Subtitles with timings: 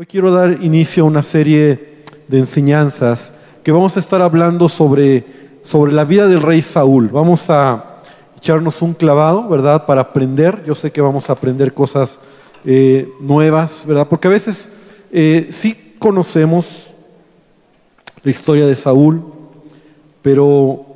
[0.00, 5.26] Hoy quiero dar inicio a una serie de enseñanzas que vamos a estar hablando sobre,
[5.62, 7.08] sobre la vida del rey Saúl.
[7.08, 7.98] Vamos a
[8.34, 9.84] echarnos un clavado, ¿verdad?
[9.84, 10.64] Para aprender.
[10.66, 12.18] Yo sé que vamos a aprender cosas
[12.64, 14.08] eh, nuevas, ¿verdad?
[14.08, 14.70] Porque a veces
[15.12, 16.64] eh, sí conocemos
[18.22, 19.22] la historia de Saúl,
[20.22, 20.86] pero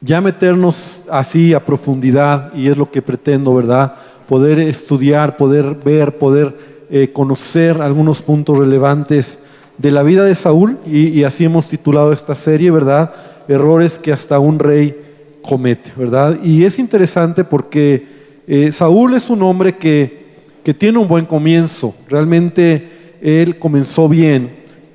[0.00, 3.94] ya meternos así a profundidad, y es lo que pretendo, ¿verdad?
[4.28, 6.54] Poder estudiar, poder ver, poder
[6.90, 9.38] eh, conocer algunos puntos relevantes
[9.78, 13.14] de la vida de Saúl, y, así hemos titulado esta serie, ¿verdad?
[13.46, 14.94] Errores que hasta un rey
[15.40, 16.38] comete, ¿verdad?
[16.42, 18.06] Y es interesante porque
[18.46, 20.26] eh, Saúl es un hombre que,
[20.64, 24.50] que tiene un buen comienzo, realmente él comenzó bien,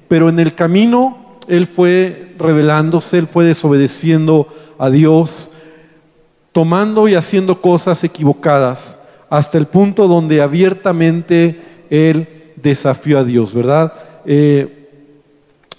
[0.08, 5.50] pero en el camino él fue rebelándose, él fue desobedeciendo a Dios,
[6.52, 9.00] tomando y haciendo cosas equivocadas,
[9.34, 13.92] hasta el punto donde abiertamente él desafió a Dios, ¿verdad?
[14.28, 14.90] Eh,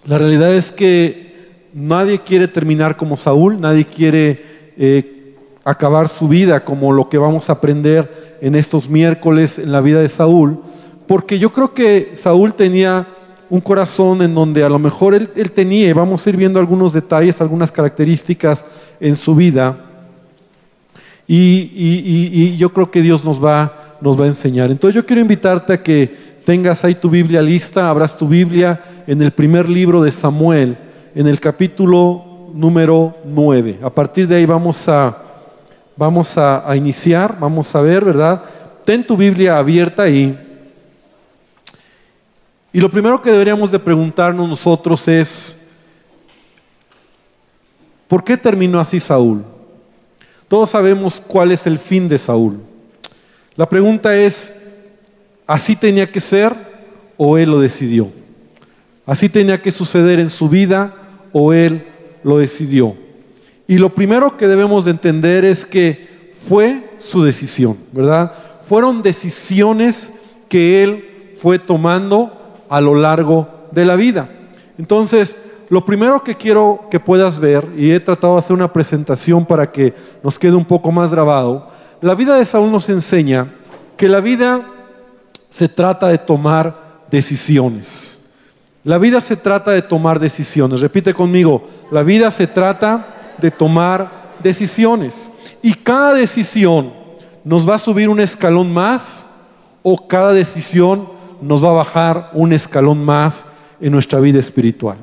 [0.07, 6.65] la realidad es que nadie quiere terminar como Saúl, nadie quiere eh, acabar su vida
[6.65, 10.59] como lo que vamos a aprender en estos miércoles en la vida de Saúl,
[11.07, 13.07] porque yo creo que Saúl tenía
[13.51, 16.93] un corazón en donde a lo mejor él, tenía, y vamos a ir viendo algunos
[16.93, 18.65] detalles, algunas características
[18.99, 19.77] en su vida,
[21.27, 24.71] y, yo creo que Dios nos va, nos va a enseñar.
[24.71, 29.23] Entonces yo quiero invitarte a que tengas ahí tu Biblia lista, abras tu Biblia en
[29.23, 30.77] el primer libro de Samuel,
[31.15, 33.81] en el capítulo número 9.
[33.83, 35.19] A partir de ahí vamos a,
[36.67, 38.43] a iniciar, vamos a ver, ¿verdad?
[38.85, 40.39] Ten tu Biblia abierta ahí.
[42.73, 45.57] Y lo primero que deberíamos de preguntarnos nosotros es,
[48.09, 49.54] ¿por qué terminó así Saúl?
[50.49, 52.59] Todos sabemos cuál es el fin de Saúl.
[53.57, 54.55] La pregunta es,
[55.47, 56.55] ¿así tenía que ser
[57.17, 58.11] o él lo decidió?
[59.07, 60.95] ¿Así tenía que suceder en su vida
[61.33, 61.83] o él
[62.23, 62.97] lo decidió?
[63.67, 68.33] Y lo primero que debemos de entender es que fue su decisión, ¿verdad?
[68.63, 70.11] Fueron decisiones
[70.49, 74.29] que él fue tomando a lo largo de la vida.
[74.79, 75.37] Entonces,
[75.69, 79.71] lo primero que quiero que puedas ver, y he tratado de hacer una presentación para
[79.71, 81.69] que nos quede un poco más grabado,
[82.01, 83.49] la vida de Saúl nos enseña
[83.97, 84.61] que la vida
[85.49, 88.21] se trata de tomar decisiones.
[88.83, 90.81] La vida se trata de tomar decisiones.
[90.81, 94.11] Repite conmigo, la vida se trata de tomar
[94.43, 95.15] decisiones.
[95.63, 96.93] Y cada decisión
[97.45, 99.25] nos va a subir un escalón más
[99.83, 101.09] o cada decisión
[101.41, 103.45] nos va a bajar un escalón más
[103.81, 104.97] en nuestra vida espiritual.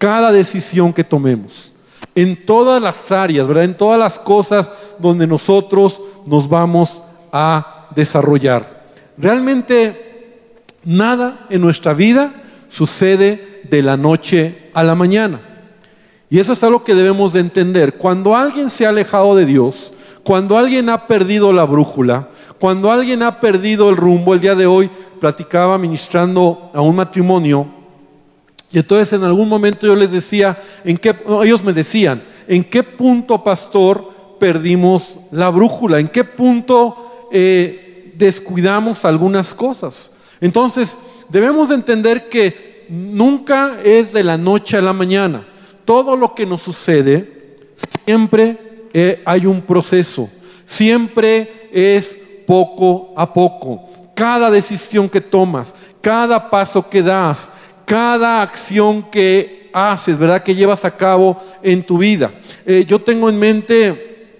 [0.00, 1.74] Cada decisión que tomemos,
[2.14, 3.64] en todas las áreas, ¿verdad?
[3.64, 8.86] En todas las cosas donde nosotros nos vamos a desarrollar.
[9.18, 10.38] Realmente
[10.86, 12.32] nada en nuestra vida
[12.70, 15.38] sucede de la noche a la mañana.
[16.30, 17.98] Y eso es algo que debemos de entender.
[17.98, 19.92] Cuando alguien se ha alejado de Dios,
[20.24, 22.28] cuando alguien ha perdido la brújula,
[22.58, 24.88] cuando alguien ha perdido el rumbo, el día de hoy
[25.20, 27.79] platicaba ministrando a un matrimonio
[28.72, 32.82] y entonces en algún momento yo les decía, en qué, ellos me decían, ¿en qué
[32.82, 35.98] punto, pastor, perdimos la brújula?
[35.98, 40.12] ¿En qué punto eh, descuidamos algunas cosas?
[40.40, 40.96] Entonces,
[41.28, 45.44] debemos de entender que nunca es de la noche a la mañana.
[45.84, 47.66] Todo lo que nos sucede,
[48.04, 50.30] siempre eh, hay un proceso,
[50.64, 57.48] siempre es poco a poco cada decisión que tomas, cada paso que das,
[57.90, 60.44] cada acción que haces, ¿verdad?
[60.44, 62.30] Que llevas a cabo en tu vida.
[62.64, 64.36] Eh, yo tengo en mente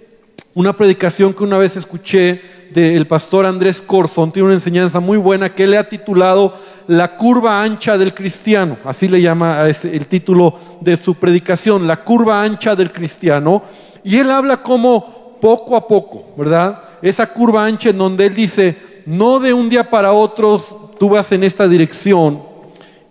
[0.53, 2.41] una predicación que una vez escuché
[2.71, 6.57] del pastor Andrés Corson, tiene una enseñanza muy buena que le ha titulado
[6.87, 12.41] La curva ancha del cristiano, así le llama el título de su predicación, La curva
[12.41, 13.63] ancha del cristiano,
[14.01, 16.81] y él habla como poco a poco, ¿verdad?
[17.01, 21.29] Esa curva ancha en donde él dice, no de un día para otro tú vas
[21.33, 22.50] en esta dirección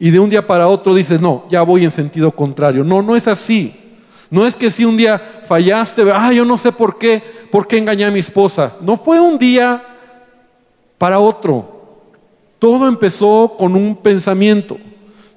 [0.03, 2.83] y de un día para otro dices, no, ya voy en sentido contrario.
[2.83, 3.77] No, no es así.
[4.31, 7.77] No es que si un día fallaste, ah, yo no sé por qué, por qué
[7.77, 8.73] engañé a mi esposa.
[8.81, 9.85] No fue un día
[10.97, 12.07] para otro.
[12.59, 14.79] Todo empezó con un pensamiento.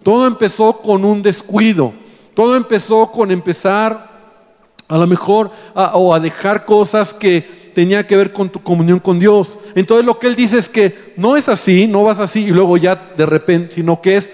[0.01, 1.91] Todo empezó con un descuido.
[2.33, 4.11] Todo empezó con empezar
[4.87, 9.19] a lo mejor o a dejar cosas que tenía que ver con tu comunión con
[9.19, 9.59] Dios.
[9.75, 12.77] Entonces lo que él dice es que no es así, no vas así y luego
[12.77, 14.29] ya de repente, sino que es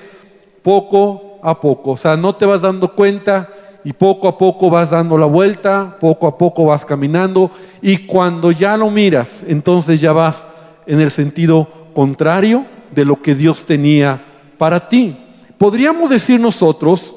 [0.62, 1.92] poco a poco.
[1.92, 3.50] O sea, no te vas dando cuenta
[3.84, 7.50] y poco a poco vas dando la vuelta, poco a poco vas caminando
[7.82, 10.44] y cuando ya lo miras, entonces ya vas
[10.86, 14.22] en el sentido contrario de lo que Dios tenía
[14.58, 15.18] para ti.
[15.58, 17.16] Podríamos decir nosotros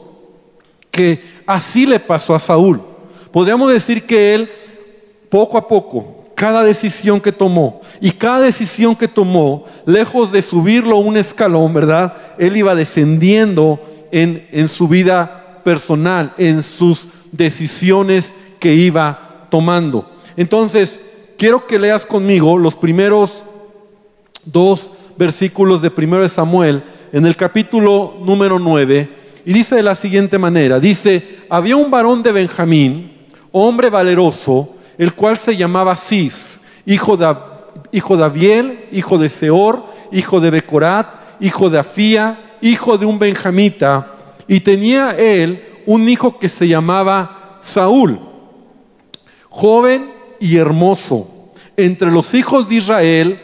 [0.90, 2.80] que así le pasó a Saúl.
[3.30, 4.50] Podríamos decir que él,
[5.28, 10.96] poco a poco, cada decisión que tomó y cada decisión que tomó, lejos de subirlo
[10.96, 12.14] un escalón, ¿verdad?
[12.36, 13.78] Él iba descendiendo
[14.10, 20.10] en, en su vida personal, en sus decisiones que iba tomando.
[20.36, 20.98] Entonces,
[21.38, 23.44] quiero que leas conmigo los primeros
[24.44, 29.08] dos versículos de 1 Samuel en el capítulo número 9
[29.44, 33.12] y dice de la siguiente manera, dice, había un varón de Benjamín,
[33.52, 37.34] hombre valeroso, el cual se llamaba Cis, hijo de,
[37.92, 41.06] hijo de Abiel, hijo de Seor, hijo de Becorat,
[41.40, 44.12] hijo de Afía, hijo de un benjamita,
[44.46, 48.18] y tenía él un hijo que se llamaba Saúl,
[49.48, 50.10] joven
[50.40, 51.28] y hermoso.
[51.76, 53.40] Entre los hijos de Israel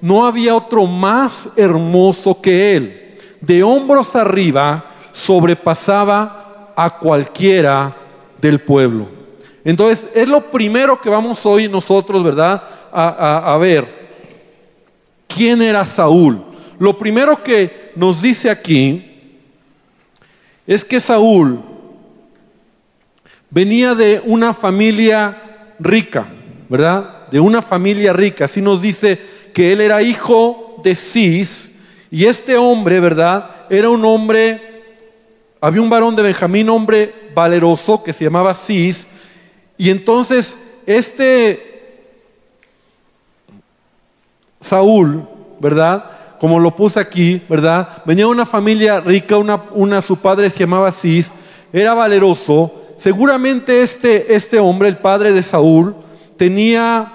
[0.00, 3.18] no había otro más hermoso que él.
[3.40, 7.96] De hombros arriba sobrepasaba a cualquiera
[8.40, 9.21] del pueblo.
[9.64, 12.62] Entonces, es lo primero que vamos hoy nosotros, ¿verdad?
[12.92, 14.02] A, ver.
[15.28, 16.42] ¿Quién era Saúl?
[16.78, 19.30] Lo primero que nos dice aquí
[20.66, 21.60] es que Saúl
[23.50, 25.36] venía de una familia
[25.78, 26.26] rica,
[26.68, 27.28] ¿verdad?
[27.30, 28.46] De una familia rica.
[28.46, 29.18] Así nos dice
[29.54, 31.70] que él era hijo de Cis
[32.10, 33.48] y este hombre, ¿verdad?
[33.70, 34.60] Era un hombre,
[35.60, 39.06] había un varón de Benjamín, hombre valeroso que se llamaba Cis
[39.82, 40.56] y entonces
[40.86, 41.60] este
[44.60, 46.04] Saúl, ¿verdad?
[46.38, 48.00] Como lo puse aquí, ¿verdad?
[48.04, 51.32] Venía de una familia rica, una, su padre se llamaba Cis,
[51.72, 55.96] era valeroso, Seguramente este, este hombre, el padre de Saúl,
[56.36, 57.12] tenía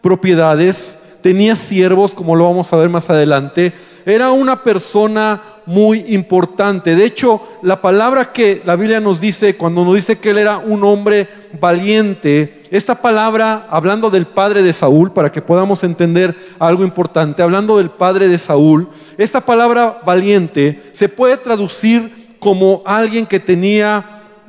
[0.00, 3.74] propiedades, tenía siervos, como lo vamos a ver más adelante.
[4.06, 6.96] Era una persona muy importante.
[6.96, 10.56] De hecho, la palabra que la Biblia nos dice, cuando nos dice que él era
[10.56, 11.28] un hombre
[11.60, 17.76] valiente, esta palabra, hablando del padre de Saúl, para que podamos entender algo importante, hablando
[17.76, 18.88] del padre de Saúl,
[19.18, 24.02] esta palabra valiente se puede traducir como alguien que tenía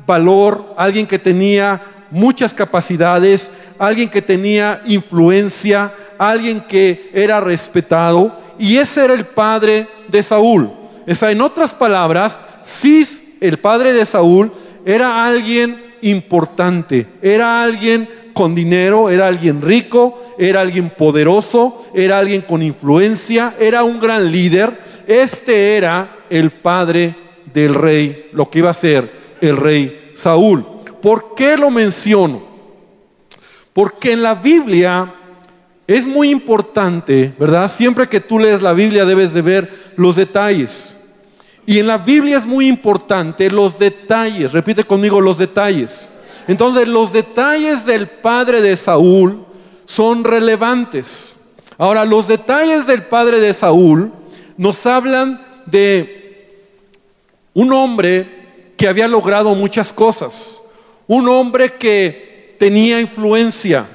[0.08, 1.82] valor, alguien que tenía
[2.12, 9.86] muchas capacidades, alguien que tenía influencia, alguien que era respetado, y ese era el padre
[10.08, 10.79] de Saúl.
[11.10, 14.52] En otras palabras, Cis, el padre de Saúl,
[14.86, 22.42] era alguien importante, era alguien con dinero, era alguien rico, era alguien poderoso, era alguien
[22.42, 24.72] con influencia, era un gran líder.
[25.08, 27.16] Este era el padre
[27.54, 29.12] del rey, lo que iba a ser
[29.42, 30.66] el rey Saúl.
[31.02, 32.42] ¿Por qué lo menciono?
[33.74, 35.12] Porque en la Biblia
[35.88, 37.70] es muy importante, ¿verdad?
[37.70, 40.89] Siempre que tú lees la Biblia debes de ver los detalles.
[41.66, 44.54] Y en la Biblia es muy importante los detalles.
[44.54, 46.10] Repite conmigo los detalles.
[46.48, 49.46] Entonces los detalles del padre de Saúl
[49.86, 51.38] son relevantes.
[51.78, 54.12] Ahora, los detalles del padre de Saúl
[54.58, 56.58] nos hablan de
[57.54, 58.26] un hombre
[58.76, 60.62] que había logrado muchas cosas,
[61.08, 63.88] un hombre que tenía influencia,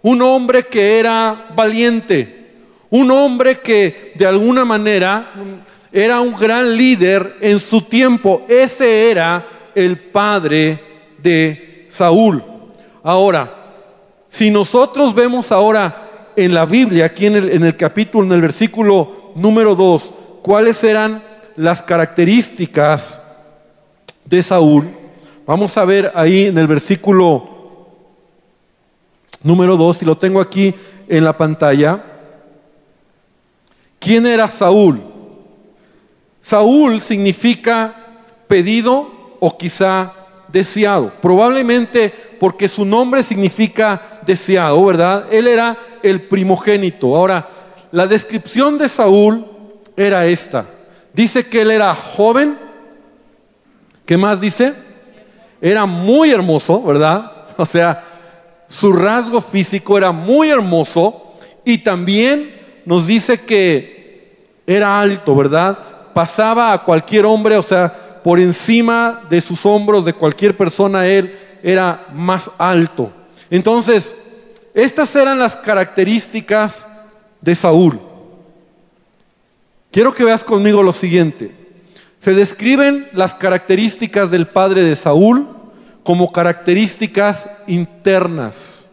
[0.00, 2.52] un hombre que era valiente,
[2.88, 5.30] un hombre que de alguna manera
[5.92, 8.44] era un gran líder en su tiempo.
[8.48, 10.78] Ese era el padre
[11.18, 12.42] de Saúl.
[13.02, 13.50] Ahora,
[14.28, 19.74] si nosotros vemos ahora en la Biblia, aquí en el, capítulo, en el versículo número
[19.74, 21.22] 2, cuáles eran
[21.56, 23.20] las características
[24.24, 24.88] de Saúl.
[25.46, 27.48] Vamos a ver ahí en el versículo
[29.42, 30.74] número 2, y lo tengo aquí
[31.08, 32.00] en la pantalla.
[33.98, 35.09] ¿Quién era Saúl?
[36.40, 37.94] Saúl significa
[38.48, 40.12] pedido o quizá
[40.48, 41.12] deseado.
[41.20, 45.26] Probablemente porque su nombre significa deseado, ¿verdad?
[45.30, 47.14] Él era el primogénito.
[47.16, 47.48] Ahora,
[47.92, 49.46] la descripción de Saúl
[49.96, 50.66] era esta.
[51.12, 52.56] Dice que él era joven,
[54.10, 54.74] ¿Qué más dice?
[55.60, 57.30] Era muy hermoso, ¿verdad?
[57.56, 58.02] O sea,
[58.66, 62.52] su rasgo físico era muy hermoso y también
[62.84, 65.78] nos dice que era alto, ¿verdad?
[66.12, 71.38] Pasaba a cualquier hombre, o sea, por encima de sus hombros de cualquier persona, él
[71.62, 73.10] era más alto.
[73.50, 74.14] Entonces,
[74.74, 76.86] estas eran las características
[77.40, 78.00] de Saúl.
[79.90, 81.54] Quiero que veas conmigo lo siguiente.
[82.20, 85.48] Se describen las características del padre de Saúl
[86.04, 88.88] como características internas.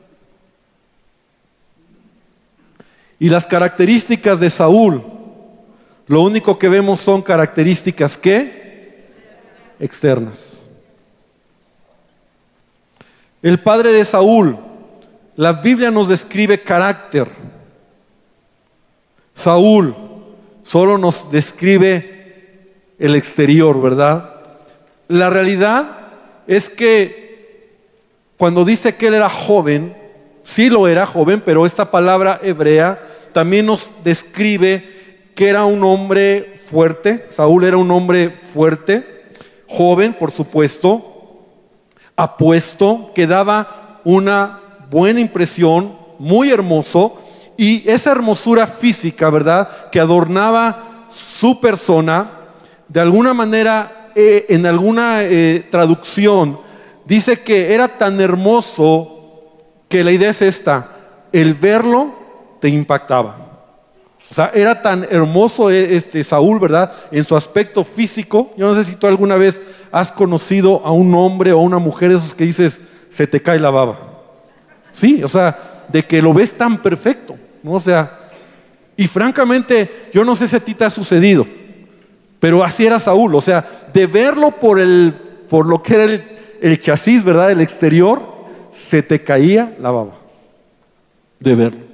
[3.20, 5.04] Y las características de Saúl
[6.08, 9.04] Lo único que vemos son características que
[9.80, 10.64] externas.
[13.42, 14.58] El padre de Saúl,
[15.36, 17.28] la Biblia nos describe carácter.
[19.34, 19.96] Saúl
[20.64, 24.34] solo nos describe el exterior, ¿verdad?
[25.08, 25.98] La realidad
[26.48, 27.78] es que
[28.38, 29.96] cuando dice que él era joven,
[30.44, 33.00] sí lo era joven, pero esta palabra hebrea
[33.34, 34.97] también nos describe
[35.38, 39.28] que era un hombre fuerte, Saúl era un hombre fuerte,
[39.68, 41.44] joven, por supuesto,
[42.16, 47.22] apuesto, que daba una buena impresión, muy hermoso,
[47.56, 52.32] y esa hermosura física, ¿verdad?, que adornaba su persona,
[52.88, 56.60] de alguna manera, eh, en alguna eh, traducción,
[57.06, 59.54] dice que era tan hermoso
[59.88, 60.90] que la idea es esta,
[61.32, 63.47] el verlo te impactaba.
[64.30, 66.92] O sea, era tan hermoso eh, este Saúl, ¿verdad?
[67.12, 68.54] En su aspecto físico.
[68.58, 69.60] Yo no sé si tú alguna vez
[69.92, 73.42] has conocido a un hombre o a una mujer de esos que dices, se te
[73.42, 74.00] cae la baba.
[74.92, 77.74] Sí, o sea, de que lo ves tan perfecto, ¿no?
[77.74, 78.20] O sea,
[78.98, 81.48] y francamente, yo no sé si a ti te ha sucedido,
[82.40, 85.14] pero así era Saúl, o sea, de verlo por, el,
[85.50, 86.24] por lo que era el,
[86.62, 87.52] el chasis, ¿verdad?
[87.52, 88.22] El exterior,
[88.74, 90.14] se te caía la baba
[91.40, 91.87] de verlo.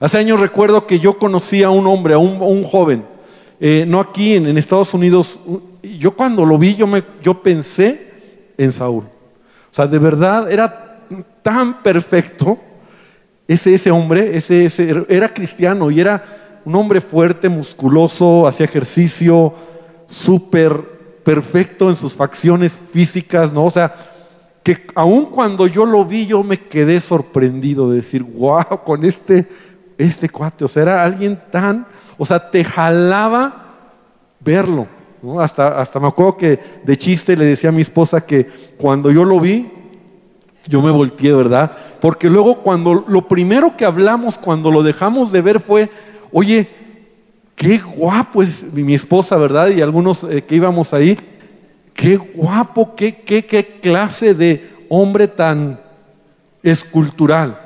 [0.00, 3.04] Hace años recuerdo que yo conocí a un hombre, a un, joven,
[3.60, 5.38] eh, no aquí en, Estados Unidos.
[5.82, 8.12] Yo cuando lo vi, yo, me, yo pensé
[8.58, 9.04] en Saúl.
[9.04, 11.00] O sea, de verdad era
[11.42, 12.58] tan perfecto
[13.46, 19.54] ese, ese hombre, ese, ese, era cristiano y era un hombre fuerte, musculoso, hacía ejercicio,
[20.06, 20.80] súper
[21.22, 23.64] perfecto en sus facciones físicas, ¿no?
[23.64, 23.94] O sea,
[24.62, 29.46] que aun cuando yo lo vi, yo me quedé sorprendido de decir, wow, con este
[29.98, 31.86] este cuate, o sea, era alguien tan,
[32.16, 33.64] o sea, te jalaba
[34.40, 34.86] verlo.
[35.38, 38.46] Hasta, hasta me acuerdo que de chiste le decía a mi esposa que
[38.76, 39.70] cuando yo lo vi,
[40.66, 41.72] yo me volteé, ¿verdad?
[42.00, 45.88] Porque luego cuando lo primero que hablamos cuando lo dejamos de ver fue,
[46.32, 46.68] oye,
[47.56, 49.68] qué guapo es mi esposa, ¿verdad?
[49.68, 51.18] Y algunos eh, que íbamos ahí,
[51.94, 55.80] qué guapo, qué, qué, qué clase de hombre tan
[56.62, 57.58] escultural.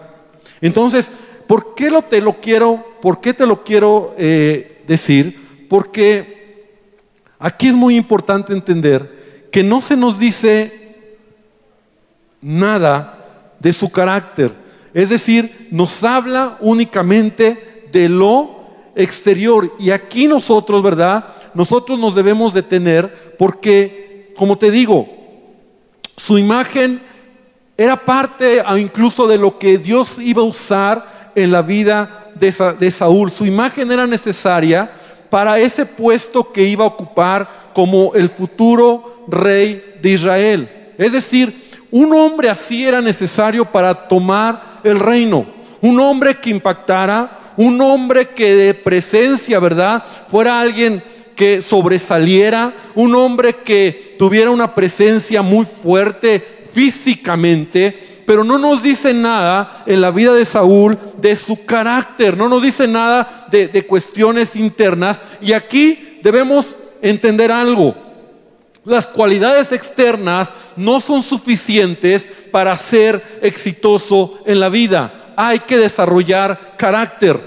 [0.60, 1.10] Entonces,
[1.48, 5.66] ¿Por qué lo te lo quiero, por qué te lo quiero eh, decir?
[5.66, 6.76] Porque
[7.38, 10.94] aquí es muy importante entender que no se nos dice
[12.42, 14.52] nada de su carácter.
[14.92, 18.58] Es decir, nos habla únicamente de lo
[18.94, 19.74] exterior.
[19.78, 21.24] Y aquí nosotros, ¿verdad?
[21.54, 25.08] Nosotros nos debemos detener porque, como te digo,
[26.14, 27.00] su imagen
[27.74, 33.30] era parte incluso de lo que Dios iba a usar en la vida de, Saúl.
[33.30, 34.90] Su imagen era necesaria
[35.30, 40.68] para ese puesto que iba a ocupar como el futuro rey de Israel.
[40.96, 45.46] Es decir, un hombre así era necesario para tomar el reino.
[45.80, 50.04] Un hombre que impactara, un hombre que de presencia, ¿verdad?
[50.28, 51.02] Fuera alguien
[51.36, 59.14] que sobresaliera, un hombre que tuviera una presencia muy fuerte físicamente, pero no nos dice
[59.14, 64.54] nada en la vida de Saúl de su carácter, no nos dice nada de, cuestiones
[64.54, 65.18] internas.
[65.40, 67.94] Y aquí debemos entender algo.
[68.84, 75.32] Las cualidades externas no son suficientes para ser exitoso en la vida.
[75.34, 77.40] Hay que desarrollar carácter.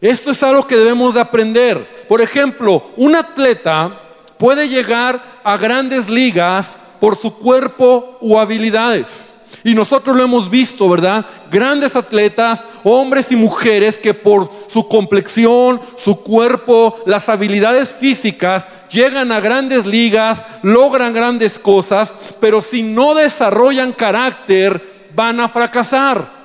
[0.00, 2.04] Esto es algo que debemos de aprender.
[2.08, 3.96] Por ejemplo, un atleta
[4.38, 9.28] puede llegar a grandes ligas por su cuerpo o habilidades.
[9.64, 11.26] Y nosotros lo hemos visto, ¿verdad?
[11.50, 19.32] Grandes atletas, hombres y mujeres que por su complexión, su cuerpo, las habilidades físicas, llegan
[19.32, 26.38] a grandes ligas, logran grandes cosas, pero si no desarrollan carácter, van a fracasar.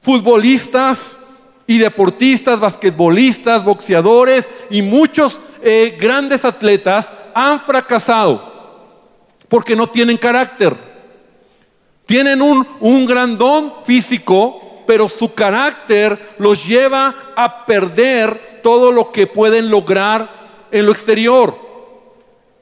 [0.00, 1.16] Futbolistas
[1.66, 8.52] y deportistas, basquetbolistas, boxeadores y muchos eh, grandes atletas han fracasado
[9.48, 10.93] porque no tienen carácter.
[12.06, 19.26] Tienen un, gran don físico, pero su carácter los lleva a perder todo lo que
[19.26, 20.28] pueden lograr
[20.70, 21.54] en lo exterior.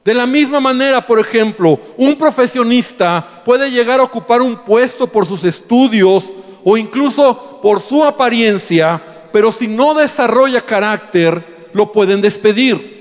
[0.05, 5.25] De la misma manera, por ejemplo, un profesionista puede llegar a ocupar un puesto por
[5.25, 6.29] sus estudios
[6.63, 12.93] o incluso por su apariencia, pero si no desarrolla carácter, lo pueden despedir.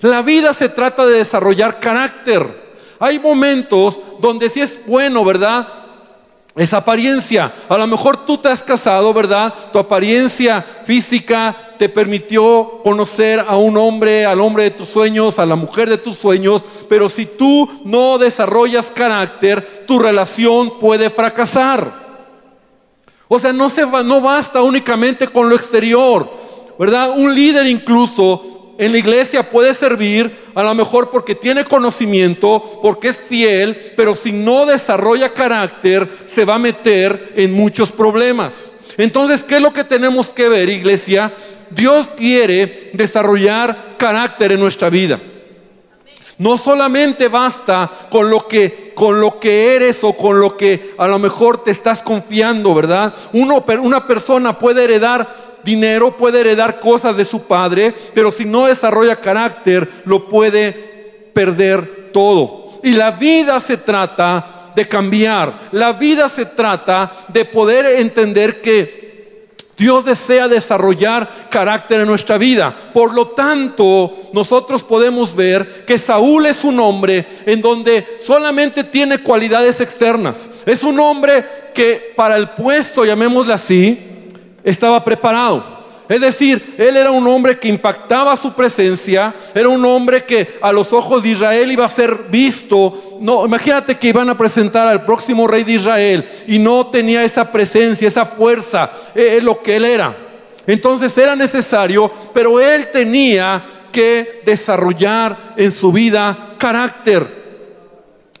[0.00, 2.65] La vida se trata de desarrollar carácter.
[2.98, 5.66] Hay momentos donde sí es bueno, ¿verdad?
[6.54, 7.52] Esa apariencia.
[7.68, 9.52] A lo mejor tú te has casado, ¿verdad?
[9.72, 15.44] Tu apariencia física te permitió conocer a un hombre, al hombre de tus sueños, a
[15.44, 22.06] la mujer de tus sueños, pero si tú no desarrollas carácter, tu relación puede fracasar.
[23.28, 26.26] O sea, no, se va, no basta únicamente con lo exterior,
[26.78, 27.10] ¿verdad?
[27.10, 33.08] Un líder incluso en la iglesia puede servir a lo mejor porque tiene conocimiento, porque
[33.08, 38.72] es fiel, pero si no desarrolla carácter, se va a meter en muchos problemas.
[38.96, 41.30] Entonces, ¿qué es lo que tenemos que ver, iglesia?
[41.70, 45.20] Dios quiere desarrollar carácter en nuestra vida.
[46.38, 51.06] No solamente basta con lo que con lo que eres o con lo que a
[51.06, 53.12] lo mejor te estás confiando, ¿verdad?
[53.34, 59.16] Una persona puede heredar dinero, puede heredar cosas de su padre, pero si no desarrolla
[59.16, 60.72] carácter, lo puede
[61.34, 62.80] perder todo.
[62.82, 65.52] Y la vida se trata de cambiar.
[65.72, 69.06] La vida se trata de poder entender que
[69.76, 72.74] Dios desea desarrollar carácter en nuestra vida.
[72.94, 79.18] Por lo tanto, nosotros podemos ver que Saúl es un hombre en donde solamente tiene
[79.18, 80.48] cualidades externas.
[80.64, 81.44] Es un hombre
[81.74, 84.05] que para el puesto, llamémosle así,
[84.66, 85.76] estaba preparado.
[86.08, 90.70] Es decir, él era un hombre que impactaba su presencia, era un hombre que a
[90.70, 93.18] los ojos de Israel iba a ser visto.
[93.20, 97.50] No, imagínate que iban a presentar al próximo rey de Israel y no tenía esa
[97.50, 100.16] presencia, esa fuerza, es lo que él era.
[100.66, 107.45] Entonces era necesario, pero él tenía que desarrollar en su vida carácter.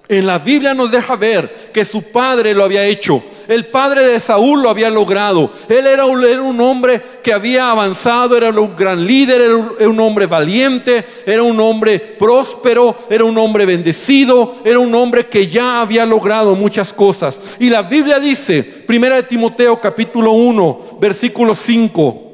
[0.08, 3.22] En la Biblia nos deja ver que su padre lo había hecho.
[3.48, 5.50] El padre de Saúl lo había logrado.
[5.68, 11.04] Él era un, hombre que había avanzado, era un gran líder, era un, hombre valiente,
[11.24, 16.54] era un hombre próspero, era un hombre bendecido, era un hombre que ya había logrado
[16.54, 17.40] muchas cosas.
[17.58, 22.25] Y la Biblia dice, primera de Timoteo capítulo 1, versículo 5,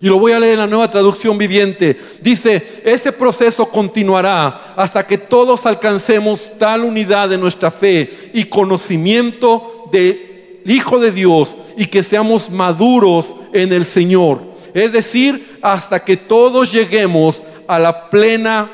[0.00, 1.98] y lo voy a leer en la nueva traducción viviente.
[2.20, 9.88] Dice, ese proceso continuará hasta que todos alcancemos tal unidad de nuestra fe y conocimiento
[9.90, 14.40] del Hijo de Dios y que seamos maduros en el Señor.
[14.72, 18.70] Es decir, hasta que todos lleguemos a la plena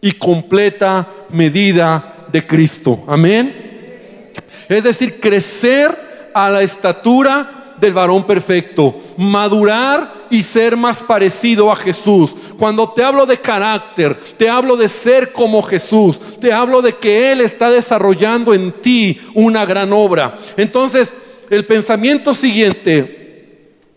[0.00, 3.04] y completa medida de Cristo.
[3.06, 4.30] Amén.
[4.68, 11.74] Es decir, crecer a la estatura del varón perfecto, madurar y ser más parecido a
[11.74, 12.30] Jesús.
[12.56, 17.32] Cuando te hablo de carácter, te hablo de ser como Jesús, te hablo de que
[17.32, 20.38] Él está desarrollando en ti una gran obra.
[20.56, 21.12] Entonces,
[21.50, 23.18] el pensamiento siguiente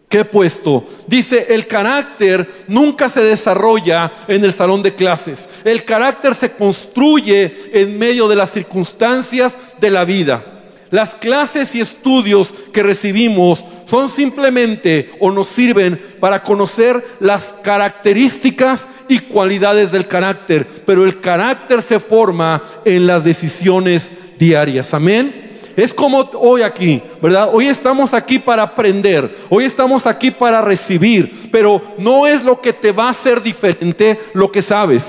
[0.09, 0.83] que he puesto.
[1.05, 5.47] Dice, el carácter nunca se desarrolla en el salón de clases.
[5.63, 10.43] El carácter se construye en medio de las circunstancias de la vida.
[10.91, 18.87] Las clases y estudios que recibimos son simplemente o nos sirven para conocer las características
[19.07, 24.93] y cualidades del carácter, pero el carácter se forma en las decisiones diarias.
[24.93, 25.43] Amén.
[25.75, 27.49] Es como hoy aquí, ¿verdad?
[27.51, 32.71] Hoy estamos aquí para aprender, hoy estamos aquí para recibir, pero no es lo que
[32.71, 35.03] te va a hacer diferente lo que sabes.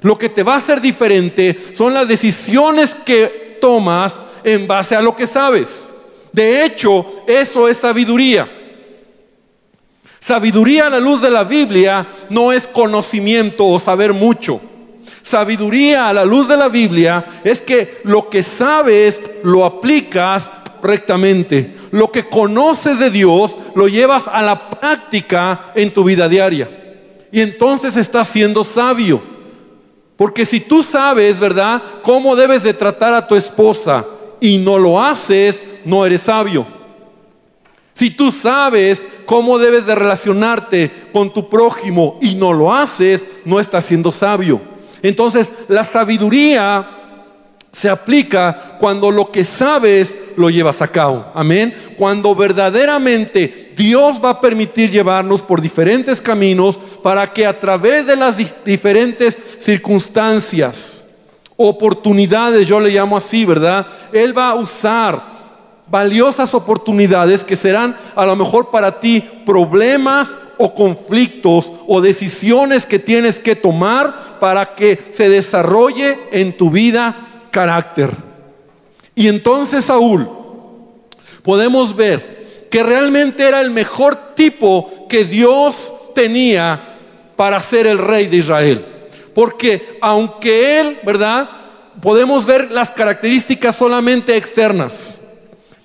[0.00, 5.02] Lo que te va a hacer diferente son las decisiones que tomas en base a
[5.02, 5.91] lo que sabes.
[6.32, 8.48] De hecho, eso es sabiduría.
[10.20, 14.60] Sabiduría a la luz de la Biblia no es conocimiento o saber mucho.
[15.22, 21.74] Sabiduría a la luz de la Biblia es que lo que sabes lo aplicas correctamente.
[21.90, 26.68] Lo que conoces de Dios lo llevas a la práctica en tu vida diaria.
[27.30, 29.20] Y entonces estás siendo sabio.
[30.16, 34.06] Porque si tú sabes, ¿verdad?, cómo debes de tratar a tu esposa
[34.40, 36.66] y no lo haces, no eres sabio.
[37.92, 43.60] Si tú sabes cómo debes de relacionarte con tu prójimo y no lo haces, no
[43.60, 44.60] estás siendo sabio.
[45.02, 46.88] Entonces, la sabiduría
[47.72, 51.26] se aplica cuando lo que sabes lo llevas a cabo.
[51.34, 51.74] Amén.
[51.96, 58.16] Cuando verdaderamente Dios va a permitir llevarnos por diferentes caminos para que a través de
[58.16, 61.06] las diferentes circunstancias,
[61.56, 63.86] oportunidades, yo le llamo así, ¿verdad?
[64.12, 65.31] Él va a usar
[65.92, 72.98] valiosas oportunidades que serán a lo mejor para ti problemas o conflictos o decisiones que
[72.98, 77.14] tienes que tomar para que se desarrolle en tu vida
[77.50, 78.10] carácter.
[79.14, 80.30] Y entonces Saúl,
[81.42, 86.96] podemos ver que realmente era el mejor tipo que Dios tenía
[87.36, 88.82] para ser el rey de Israel.
[89.34, 91.50] Porque aunque él, ¿verdad?
[92.00, 95.18] Podemos ver las características solamente externas.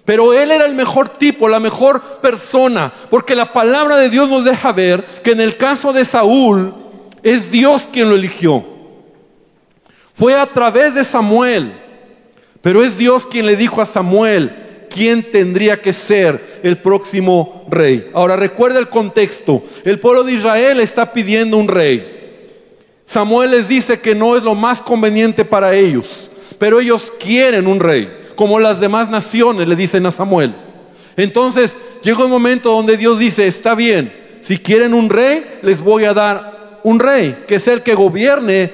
[0.08, 4.46] Pero él era el mejor tipo, la mejor persona, porque la palabra de Dios nos
[4.46, 6.74] deja ver que en el caso de Saúl
[7.24, 8.66] es Dios quien lo eligió.
[10.14, 11.74] Fue a través de Samuel,
[12.62, 18.10] pero es Dios quien le dijo a Samuel quién tendría que ser el próximo rey.
[18.14, 22.70] Ahora recuerda el contexto, el pueblo de Israel está pidiendo un rey.
[23.04, 27.82] Samuel les dice que no es lo más conveniente para ellos, pero ellos quieren un
[27.82, 30.56] rey como las demás naciones, le dicen a Samuel.
[31.18, 36.06] Entonces llega un momento donde Dios dice, está bien, si quieren un rey, les voy
[36.06, 38.72] a dar un rey, que es el que gobierne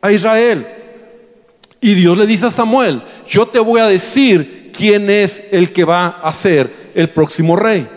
[0.00, 0.64] a Israel.
[1.80, 5.84] Y Dios le dice a Samuel, yo te voy a decir quién es el que
[5.84, 7.88] va a ser el próximo rey.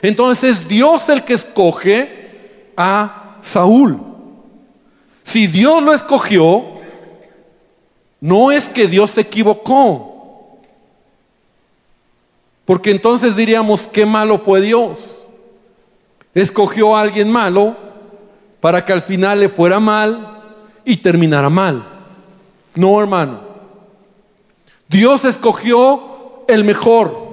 [0.00, 4.00] Entonces es Dios el que escoge a Saúl.
[5.24, 6.78] Si Dios lo escogió,
[8.20, 10.07] no es que Dios se equivocó.
[12.68, 15.26] Porque entonces diríamos, qué malo fue Dios.
[16.34, 17.74] Escogió a alguien malo
[18.60, 20.42] para que al final le fuera mal
[20.84, 21.82] y terminara mal.
[22.74, 23.40] No, hermano.
[24.86, 27.28] Dios escogió el mejor.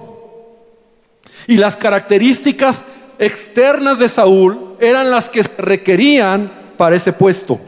[1.48, 2.84] Y las características
[3.20, 7.60] externas de Saúl eran las que se requerían para ese puesto.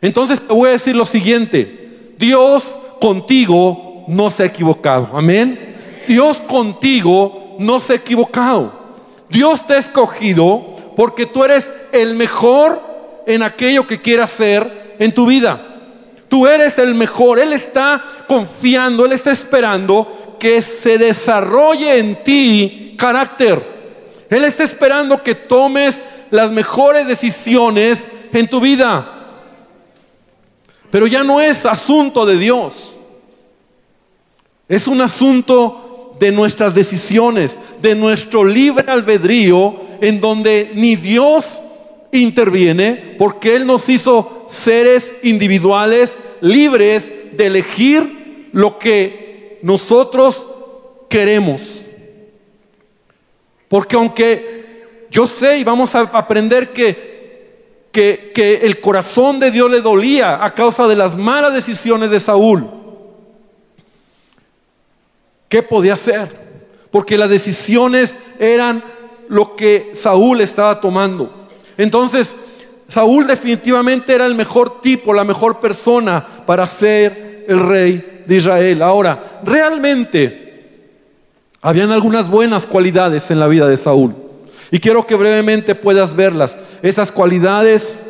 [0.00, 5.10] Entonces te voy a decir lo siguiente, Dios contigo no se ha equivocado.
[5.14, 5.63] Amén.
[6.06, 8.72] Dios contigo no se ha equivocado.
[9.28, 12.80] Dios te ha escogido porque tú eres el mejor
[13.26, 15.60] en aquello que quiere hacer en tu vida.
[16.28, 17.38] Tú eres el mejor.
[17.38, 23.74] Él está confiando, Él está esperando que se desarrolle en ti carácter.
[24.30, 29.08] Él está esperando que tomes las mejores decisiones en tu vida.
[30.90, 32.92] Pero ya no es asunto de Dios.
[34.68, 35.83] Es un asunto
[36.18, 41.60] de nuestras decisiones, de nuestro libre albedrío, en donde ni Dios
[42.12, 50.46] interviene, porque Él nos hizo seres individuales, libres de elegir lo que nosotros
[51.08, 51.60] queremos.
[53.68, 59.70] Porque aunque yo sé y vamos a aprender que, que, que el corazón de Dios
[59.70, 62.83] le dolía a causa de las malas decisiones de Saúl,
[65.54, 66.28] ¿Qué podía hacer?
[66.90, 68.82] Porque las decisiones eran
[69.28, 71.32] lo que Saúl estaba tomando.
[71.78, 72.34] Entonces,
[72.88, 78.82] Saúl definitivamente era el mejor tipo, la mejor persona para ser el rey de Israel.
[78.82, 80.80] Ahora, realmente,
[81.62, 84.12] habían algunas buenas cualidades en la vida de Saúl.
[84.72, 86.58] Y quiero que brevemente puedas verlas.
[86.82, 88.00] Esas cualidades,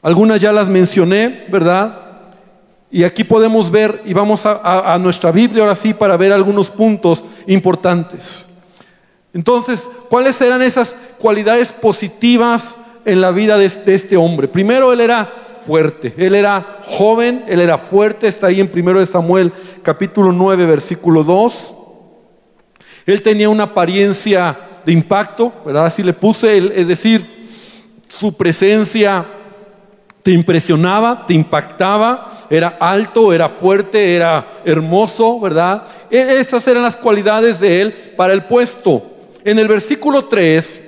[0.00, 2.01] algunas ya las mencioné, ¿verdad?
[2.94, 7.24] Y aquí podemos ver, y vamos a, nuestra Biblia ahora sí para ver algunos puntos
[7.46, 8.44] importantes.
[9.32, 12.76] Entonces, ¿cuáles eran esas cualidades positivas
[13.06, 14.46] en la vida de, este hombre?
[14.46, 15.26] Primero, él era
[15.64, 19.52] fuerte, él era joven, él era fuerte, está ahí en primero de Samuel
[19.82, 21.74] capítulo 9 versículo 2.
[23.06, 25.86] Él tenía una apariencia de impacto, ¿verdad?
[25.86, 27.48] Así le puse, es decir,
[28.06, 29.24] su presencia
[30.22, 35.84] te impresionaba, te impactaba, era alto, era fuerte, era hermoso, ¿verdad?
[36.10, 39.02] E, esas eran las cualidades de él para el puesto.
[39.42, 40.80] En el versículo 3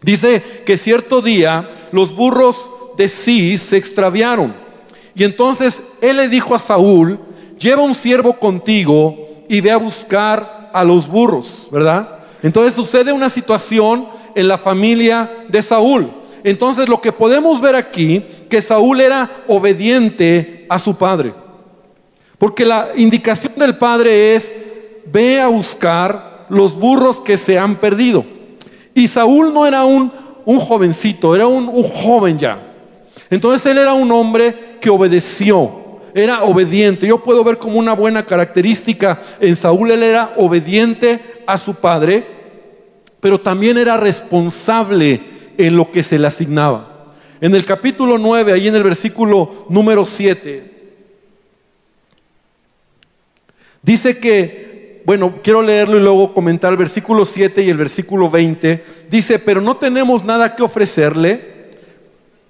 [0.00, 4.54] dice que cierto día los burros de Cis se extraviaron.
[5.14, 7.18] Y entonces él le dijo a Saúl,
[7.58, 12.20] lleva un siervo contigo y ve a buscar a los burros, ¿verdad?
[12.42, 16.10] Entonces sucede una situación en la familia de Saúl.
[16.42, 21.32] Entonces lo que podemos ver aquí, que Saúl era obediente a su padre.
[22.38, 24.52] Porque la indicación del padre es,
[25.06, 28.24] ve a buscar los burros que se han perdido.
[28.94, 30.12] Y Saúl no era un,
[30.44, 32.62] un jovencito, era un, un joven ya.
[33.30, 37.06] Entonces él era un hombre que obedeció, era obediente.
[37.06, 42.24] Yo puedo ver como una buena característica en Saúl, él era obediente a su padre,
[43.20, 45.20] pero también era responsable
[45.58, 46.95] en lo que se le asignaba.
[47.40, 50.72] En el capítulo 9, ahí en el versículo número 7,
[53.82, 58.84] dice que, bueno, quiero leerlo y luego comentar el versículo 7 y el versículo 20.
[59.10, 61.56] Dice, pero no tenemos nada que ofrecerle.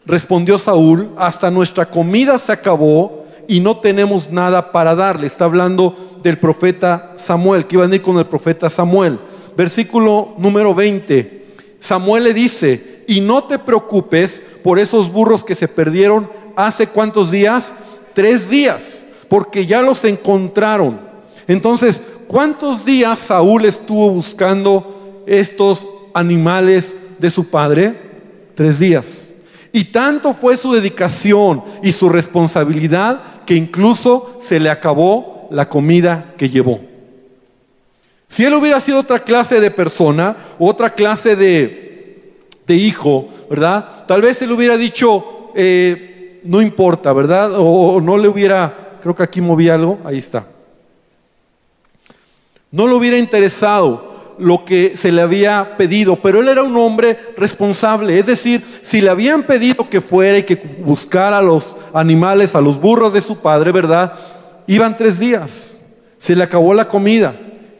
[0.07, 5.27] Respondió Saúl, hasta nuestra comida se acabó y no tenemos nada para darle.
[5.27, 9.19] Está hablando del profeta Samuel, que iba a ir con el profeta Samuel.
[9.57, 11.45] Versículo número 20.
[11.81, 17.31] Samuel le dice, y no te preocupes por esos burros que se perdieron hace cuántos
[17.31, 17.73] días?
[18.15, 20.99] Tres días, porque ya los encontraron.
[21.47, 27.95] Entonces, ¿cuántos días Saúl estuvo buscando estos animales de su padre?
[28.57, 29.29] Tres días.
[29.71, 36.35] Y tanto fue su dedicación y su responsabilidad que incluso se le acabó la comida
[36.37, 36.81] que llevó.
[38.27, 41.86] Si él hubiera sido otra clase de persona, otra clase de,
[42.67, 44.05] de hijo, ¿verdad?
[44.07, 47.53] Tal vez él hubiera dicho, eh, no importa, ¿verdad?
[47.57, 50.47] O, no le hubiera, creo que aquí moví algo, ahí está.
[52.71, 57.19] No le hubiera interesado lo que se le había pedido, pero él era un hombre
[57.39, 62.55] responsable, es decir, si le habían pedido que fuera y que buscara a los animales,
[62.55, 64.13] a los burros de su padre, ¿verdad?
[64.67, 65.81] Iban tres días,
[66.19, 67.35] se le acabó la comida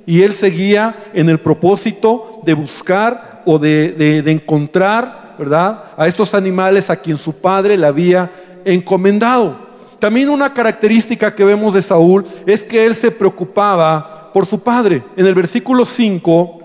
[0.07, 5.85] y él seguía en el propósito de buscar o de, encontrar, ¿verdad?
[5.97, 8.31] A estos animales a quien su padre le había
[8.65, 9.57] encomendado.
[9.99, 15.03] También una característica que vemos de Saúl es que él se preocupaba por su padre.
[15.17, 16.61] En el versículo 5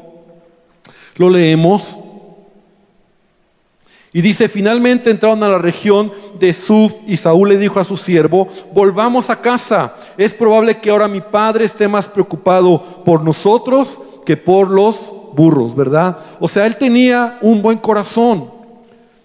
[1.15, 2.00] lo leemos.
[4.12, 7.96] Y dice, finalmente entraron a la región de Suf y Saúl le dijo a su
[7.96, 9.96] siervo, volvamos a casa.
[10.17, 15.76] Es probable que ahora mi padre esté más preocupado por nosotros que por los burros,
[15.76, 16.17] ¿verdad?
[16.39, 18.52] O sea, él tenía un buen corazón.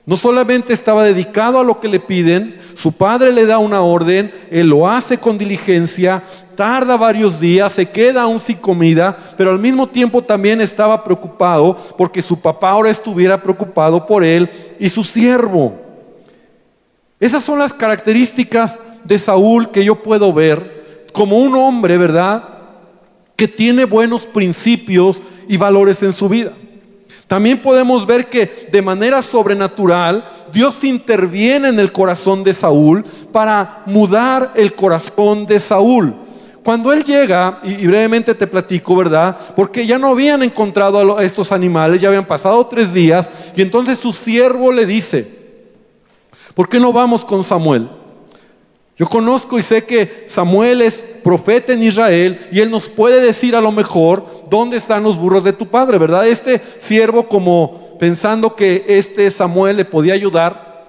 [0.06, 4.32] No solamente estaba dedicado a lo que le piden, su padre le da una orden,
[4.50, 6.22] él lo hace con diligencia,
[6.54, 11.76] tarda varios días, se queda aún sin comida, pero al mismo tiempo también estaba preocupado
[11.98, 15.74] porque su papá ahora estuviera preocupado por él y su siervo.
[17.18, 22.44] Esas son las características de Saúl que yo puedo ver como un hombre, ¿verdad?
[23.36, 26.52] Que tiene buenos principios y valores en su vida.
[27.26, 33.82] También podemos ver que de manera sobrenatural Dios interviene en el corazón de Saúl para
[33.86, 36.14] mudar el corazón de Saúl.
[36.62, 39.36] Cuando él llega, y brevemente te platico, ¿verdad?
[39.54, 43.98] Porque ya no habían encontrado a estos animales, ya habían pasado tres días, y entonces
[43.98, 45.30] su siervo le dice,
[46.54, 47.88] ¿por qué no vamos con Samuel?
[48.96, 53.56] Yo conozco y sé que Samuel es profeta en Israel y él nos puede decir
[53.56, 56.24] a lo mejor dónde están los burros de tu padre, ¿verdad?
[56.28, 60.86] Este siervo como pensando que este Samuel le podía ayudar.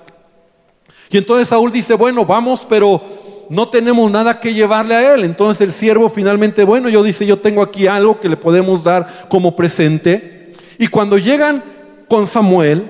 [1.10, 3.02] Y entonces Saúl dice, bueno, vamos, pero
[3.50, 5.24] no tenemos nada que llevarle a él.
[5.24, 9.26] Entonces el siervo finalmente, bueno, yo dice, yo tengo aquí algo que le podemos dar
[9.30, 10.52] como presente.
[10.78, 11.64] Y cuando llegan
[12.08, 12.84] con Samuel,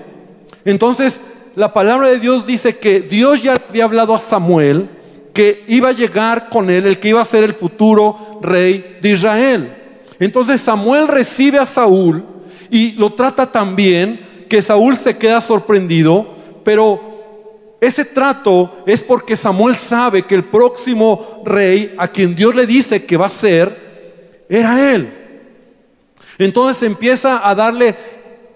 [0.65, 1.21] entonces
[1.55, 4.96] la palabra de Dios dice que Dios ya había hablado a Samuel
[5.37, 9.11] que iba a llegar con él, el que iba a ser el futuro rey de
[9.11, 9.71] Israel.
[10.19, 12.25] Entonces Samuel recibe a Saúl
[12.71, 14.19] y lo trata tan bien
[14.49, 16.27] que Saúl se queda sorprendido,
[16.63, 22.65] pero ese trato es porque Samuel sabe que el próximo rey a quien Dios le
[22.65, 25.07] dice que va a ser, era él.
[26.39, 27.93] Entonces empieza a darle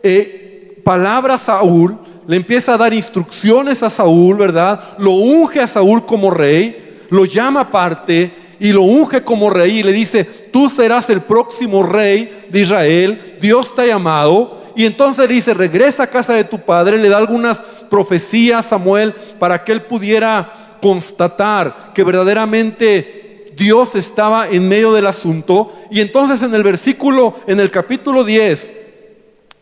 [0.02, 4.80] eh, palabras a Saúl, le empieza a dar instrucciones a Saúl, ¿verdad?
[4.98, 9.84] Lo unge a Saúl como rey, lo llama aparte y lo unge como rey y
[9.84, 14.62] le dice, tú serás el próximo rey de Israel, Dios te ha llamado.
[14.76, 17.58] Y entonces le dice, regresa a casa de tu padre, le da algunas
[17.90, 25.08] profecía a Samuel para que él pudiera constatar que verdaderamente Dios estaba en medio del
[25.08, 25.74] asunto.
[25.92, 28.74] Y entonces en el versículo, en el capítulo 10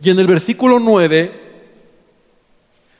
[0.03, 1.48] y en el versículo 9,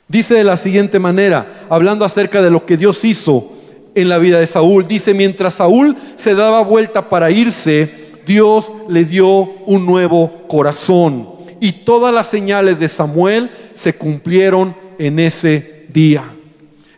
[0.10, 3.54] dice de la siguiente manera, hablando acerca de lo que Dios hizo
[3.96, 9.06] en la vida de Saúl, dice, mientras Saúl se daba vuelta para irse, Dios le
[9.06, 9.26] dio
[9.66, 11.30] un nuevo corazón.
[11.62, 16.24] Y todas las señales de Samuel se cumplieron en ese día.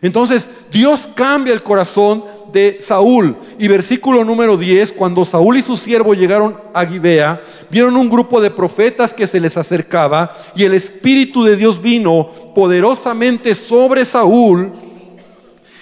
[0.00, 3.36] Entonces Dios cambia el corazón de Saúl.
[3.58, 8.40] Y versículo número 10, cuando Saúl y su siervo llegaron a Gibea, vieron un grupo
[8.40, 14.72] de profetas que se les acercaba y el Espíritu de Dios vino poderosamente sobre Saúl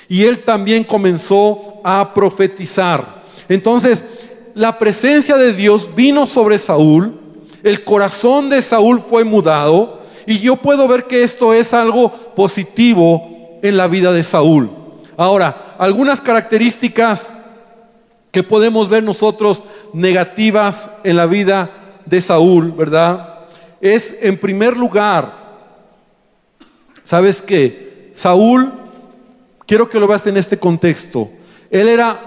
[0.09, 3.23] y él también comenzó a profetizar.
[3.49, 4.05] Entonces,
[4.55, 7.19] la presencia de Dios vino sobre Saúl,
[7.63, 13.59] el corazón de Saúl fue mudado, y yo puedo ver que esto es algo positivo
[13.63, 14.71] en la vida de Saúl.
[15.17, 17.29] Ahora, algunas características
[18.31, 19.65] que podemos ver nosotros
[19.95, 21.71] negativas en la vida
[22.05, 23.47] de Saúl, ¿verdad?
[23.81, 25.33] Es en primer lugar,
[27.03, 28.11] ¿sabes qué?
[28.13, 28.71] Saúl,
[29.67, 31.31] quiero que lo veas en este contexto,
[31.71, 32.21] él era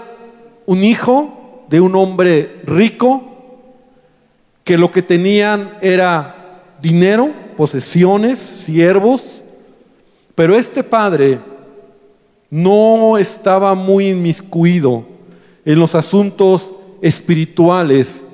[0.66, 3.22] un hijo de un hombre rico,
[4.64, 9.42] que lo que tenían era dinero, posesiones, siervos,
[10.34, 11.38] pero este padre
[12.54, 15.04] no estaba muy inmiscuido
[15.64, 18.24] en los asuntos espirituales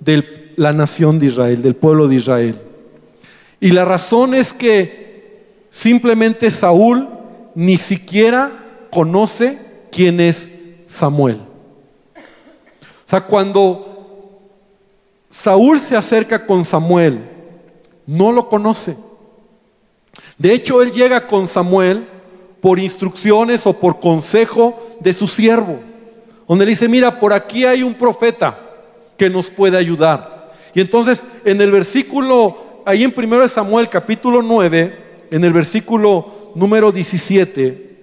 [0.00, 2.60] de la nación de Israel, del pueblo de Israel.
[3.60, 7.08] Y la razón es que simplemente Saúl
[7.54, 8.50] ni siquiera
[8.90, 9.58] conoce
[9.92, 10.50] quién es
[10.86, 11.36] Samuel.
[12.16, 14.40] O sea, cuando
[15.30, 17.20] Saúl se acerca con Samuel,
[18.08, 18.96] no lo conoce.
[20.36, 22.17] De hecho, él llega con Samuel
[22.60, 25.78] por instrucciones o por consejo de su siervo,
[26.46, 28.58] donde le dice, mira, por aquí hay un profeta
[29.16, 30.52] que nos puede ayudar.
[30.74, 34.98] Y entonces en el versículo, ahí en 1 Samuel capítulo 9,
[35.30, 37.96] en el versículo número 17,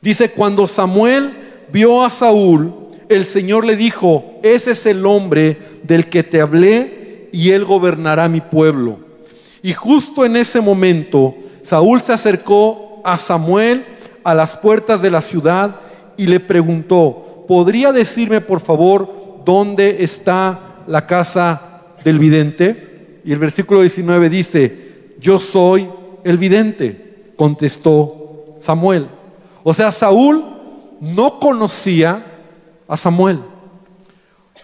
[0.00, 1.32] dice, cuando Samuel
[1.72, 7.28] vio a Saúl, el Señor le dijo, ese es el hombre del que te hablé
[7.32, 8.98] y él gobernará mi pueblo.
[9.62, 13.84] Y justo en ese momento, Saúl se acercó a Samuel
[14.24, 15.76] a las puertas de la ciudad
[16.16, 23.20] y le preguntó, ¿podría decirme por favor dónde está la casa del vidente?
[23.24, 25.88] Y el versículo 19 dice, yo soy
[26.24, 29.06] el vidente, contestó Samuel.
[29.62, 30.44] O sea, Saúl
[31.00, 32.24] no conocía
[32.88, 33.38] a Samuel.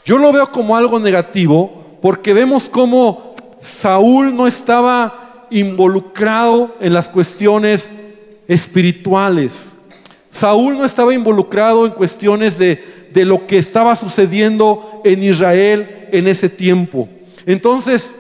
[0.05, 7.09] Yo lo veo como algo negativo porque vemos cómo Saúl no estaba involucrado en las
[7.09, 7.89] cuestiones
[8.49, 9.79] espirituales.
[10.31, 16.29] Saúl no estaba involucrado en cuestiones de, de lo que estaba sucediendo en Israel en
[16.29, 17.09] ese tiempo.
[17.47, 18.15] Entonces,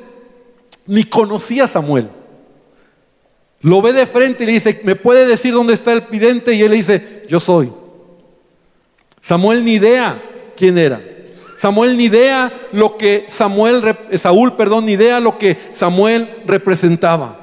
[0.87, 2.08] ni conocía a Samuel.
[3.61, 6.52] Lo ve de frente y le dice, ¿me puede decir dónde está el vidente?
[6.54, 7.72] Y él le dice, yo soy.
[9.20, 10.20] Samuel ni idea
[10.56, 11.00] quién era.
[11.56, 17.41] Samuel ni idea lo que Samuel, Saúl, perdón, ni idea lo que Samuel representaba.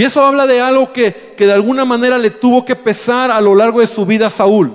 [0.00, 3.38] Y eso habla de algo que, que de alguna manera le tuvo que pesar a
[3.38, 4.72] lo largo de su vida a Saúl.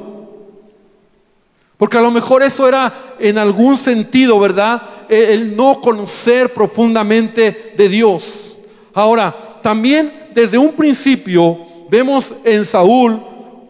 [1.77, 4.83] Porque a lo mejor eso era en algún sentido, ¿verdad?
[5.09, 8.55] E, el no conocer profundamente de Dios.
[8.93, 9.33] Ahora,
[9.63, 11.57] también desde un principio
[11.89, 13.19] vemos en Saúl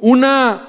[0.02, 0.62] una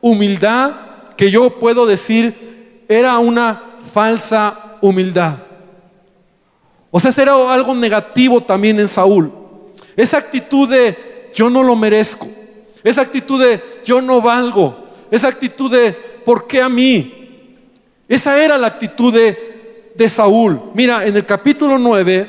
[0.00, 0.72] humildad
[1.14, 3.60] que yo puedo decir era una
[3.92, 5.34] falsa humildad.
[6.90, 9.41] O sea, era algo negativo también en Saúl.
[9.96, 12.28] Esa actitud de yo no lo merezco.
[12.82, 14.88] Esa actitud de yo no valgo.
[15.10, 15.92] Esa actitud de
[16.24, 17.22] ¿por qué a mí?
[18.08, 20.60] Esa era la actitud de, de Saúl.
[20.74, 22.28] Mira, en el capítulo 9,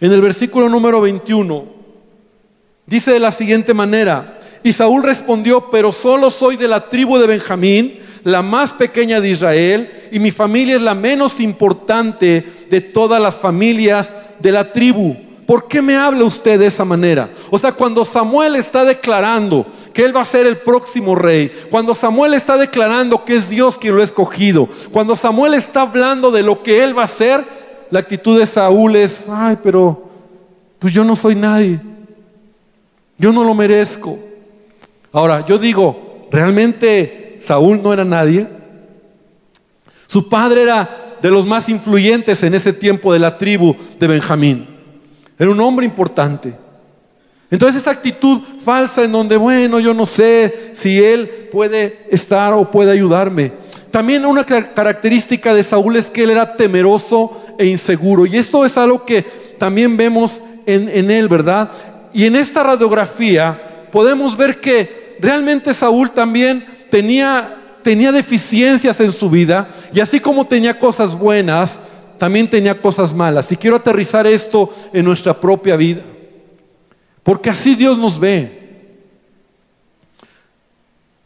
[0.00, 1.64] en el versículo número 21,
[2.86, 7.26] dice de la siguiente manera, y Saúl respondió, pero solo soy de la tribu de
[7.26, 13.22] Benjamín, la más pequeña de Israel, y mi familia es la menos importante de todas
[13.22, 15.16] las familias de la tribu.
[15.46, 17.30] ¿Por qué me habla usted de esa manera?
[17.50, 21.94] O sea, cuando Samuel está declarando que él va a ser el próximo rey, cuando
[21.94, 26.42] Samuel está declarando que es Dios quien lo ha escogido, cuando Samuel está hablando de
[26.42, 27.44] lo que él va a hacer,
[27.92, 30.10] la actitud de Saúl es, ay, pero
[30.80, 31.80] pues yo no soy nadie,
[33.16, 34.18] yo no lo merezco.
[35.12, 38.48] Ahora, yo digo, ¿realmente Saúl no era nadie?
[40.08, 44.75] Su padre era de los más influyentes en ese tiempo de la tribu de Benjamín.
[45.38, 46.54] Era un hombre importante.
[47.50, 52.70] Entonces esa actitud falsa en donde, bueno, yo no sé si él puede estar o
[52.70, 53.52] puede ayudarme.
[53.90, 58.26] También una característica de Saúl es que él era temeroso e inseguro.
[58.26, 59.22] Y esto es algo que
[59.58, 61.70] también vemos en, en él, ¿verdad?
[62.12, 69.30] Y en esta radiografía podemos ver que realmente Saúl también tenía, tenía deficiencias en su
[69.30, 71.78] vida y así como tenía cosas buenas,
[72.18, 73.50] también tenía cosas malas.
[73.50, 76.02] Y quiero aterrizar esto en nuestra propia vida.
[77.22, 78.66] Porque así Dios nos ve.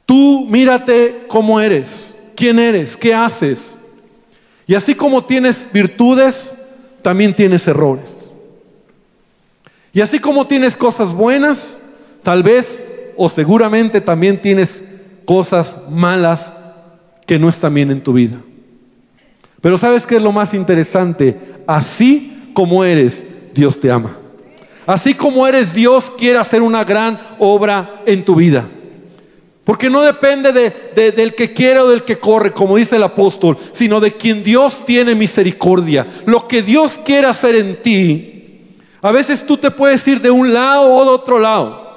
[0.06, 3.78] Tú mírate cómo eres, quién eres, qué haces.
[4.66, 6.52] Y así como tienes virtudes,
[7.02, 8.16] también tienes errores.
[9.92, 11.78] Y así como tienes cosas buenas,
[12.22, 12.84] tal vez
[13.16, 14.82] o seguramente también tienes
[15.24, 16.52] cosas malas
[17.26, 18.40] que no están bien en tu vida.
[19.60, 21.38] Pero ¿sabes qué es lo más interesante?
[21.66, 24.16] Así como eres, Dios te ama.
[24.86, 28.66] Así como eres, Dios quiere hacer una gran obra en tu vida.
[29.64, 33.56] Porque no depende de, del que quiere o del que corre, como dice el apóstol,
[33.72, 36.06] sino de quien Dios tiene misericordia.
[36.24, 40.52] Lo que Dios quiere hacer en ti, a veces tú te puedes ir de un
[40.52, 41.88] lado o de otro lado.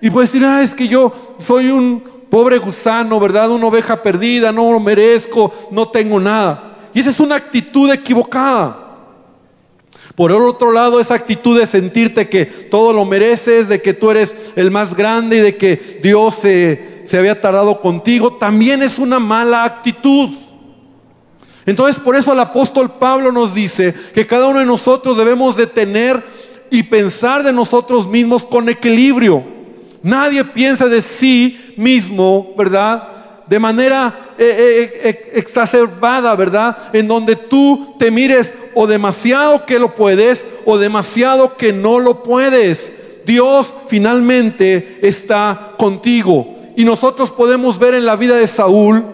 [0.00, 2.02] Y puedes decir, ah, es que yo soy un
[2.32, 3.50] pobre gusano, ¿verdad?
[3.50, 6.78] Una oveja perdida, no lo merezco, no tengo nada.
[6.94, 8.78] Y esa es una actitud equivocada.
[10.14, 14.10] Por el otro lado, esa actitud de sentirte que todo lo mereces, de que tú
[14.10, 18.98] eres el más grande y de que Dios se se había tardado contigo, también es
[18.98, 20.30] una mala actitud.
[21.66, 25.66] Entonces por eso el apóstol Pablo nos dice que cada uno de nosotros debemos de
[25.66, 26.22] tener
[26.70, 29.51] y pensar de nosotros mismos con equilibrio.
[30.02, 33.02] Nadie piensa de sí mismo, ¿verdad?
[33.46, 36.76] De manera eh, eh, eh, exacerbada, ¿verdad?
[36.92, 42.22] En donde tú te mires o demasiado que lo puedes o demasiado que no lo
[42.22, 42.92] puedes.
[43.24, 46.58] Dios finalmente está contigo.
[46.76, 49.04] Y nosotros podemos ver en la vida de Saúl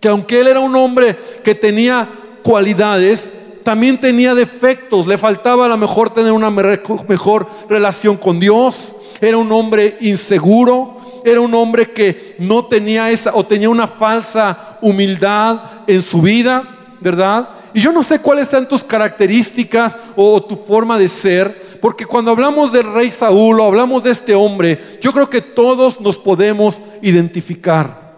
[0.00, 2.06] que aunque él era un hombre que tenía
[2.42, 3.32] cualidades,
[3.64, 5.06] también tenía defectos.
[5.06, 8.94] Le faltaba a lo mejor tener una mejor relación con Dios.
[9.20, 10.96] Era un hombre inseguro.
[11.24, 16.62] Era un hombre que no tenía esa o tenía una falsa humildad en su vida,
[17.00, 17.48] ¿verdad?
[17.74, 22.30] Y yo no sé cuáles sean tus características o tu forma de ser, porque cuando
[22.30, 26.78] hablamos del rey Saúl o hablamos de este hombre, yo creo que todos nos podemos
[27.02, 28.08] identificar.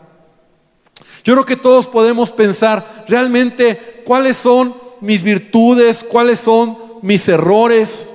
[1.24, 8.09] Yo creo que todos podemos pensar realmente cuáles son mis virtudes, cuáles son mis errores.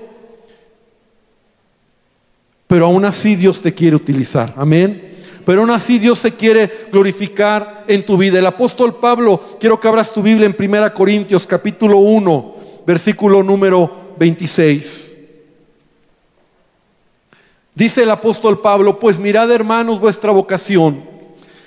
[2.68, 4.54] Pero aún así Dios te quiere utilizar.
[4.58, 5.16] Amén.
[5.46, 8.40] Pero aún así Dios se quiere glorificar en tu vida.
[8.40, 12.56] El apóstol Pablo, quiero que abras tu Biblia en 1 Corintios capítulo 1,
[12.86, 15.16] versículo número 26.
[17.76, 21.04] Dice el apóstol Pablo, pues mirad hermanos vuestra vocación,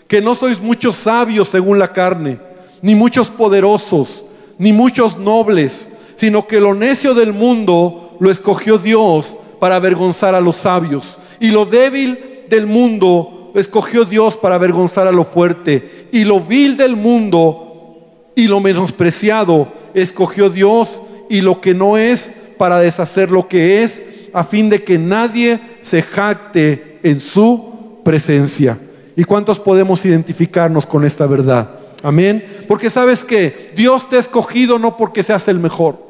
[0.08, 2.40] que no sois muchos sabios según la carne,
[2.80, 4.24] ni muchos poderosos,
[4.56, 10.40] ni muchos nobles, sino que lo necio del mundo lo escogió Dios para avergonzar a
[10.40, 11.18] los sabios.
[11.40, 16.08] Y lo débil del mundo escogió Dios para avergonzar a lo fuerte.
[16.12, 17.68] Y lo vil del mundo
[18.34, 24.02] y lo menospreciado escogió Dios y lo que no es para deshacer lo que es,
[24.32, 28.78] a fin de que nadie se jacte en su presencia.
[29.16, 31.70] ¿Y cuántos podemos identificarnos con esta verdad?
[32.02, 32.44] Amén.
[32.68, 36.07] Porque sabes que Dios te ha escogido no porque seas el mejor.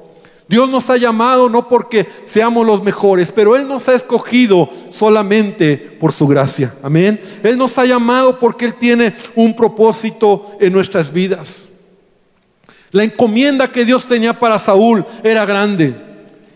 [0.49, 5.76] Dios nos ha llamado no porque seamos los mejores, pero Él nos ha escogido solamente
[5.76, 6.74] por su gracia.
[6.82, 7.20] Amén.
[7.42, 11.68] Él nos ha llamado porque Él tiene un propósito en nuestras vidas.
[12.90, 15.94] La encomienda que Dios tenía para Saúl era grande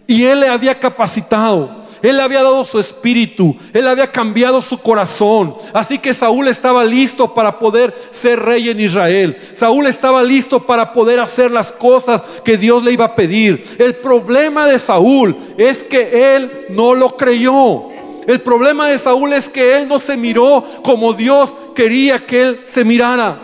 [0.06, 1.81] y Él le había capacitado.
[2.02, 5.54] Él había dado su espíritu, él había cambiado su corazón.
[5.72, 9.36] Así que Saúl estaba listo para poder ser rey en Israel.
[9.54, 13.64] Saúl estaba listo para poder hacer las cosas que Dios le iba a pedir.
[13.78, 17.84] El problema de Saúl es que él no lo creyó.
[18.26, 22.60] El problema de Saúl es que él no se miró como Dios quería que él
[22.64, 23.38] se mirara.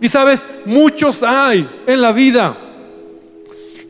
[0.00, 2.56] Y sabes, muchos hay en la vida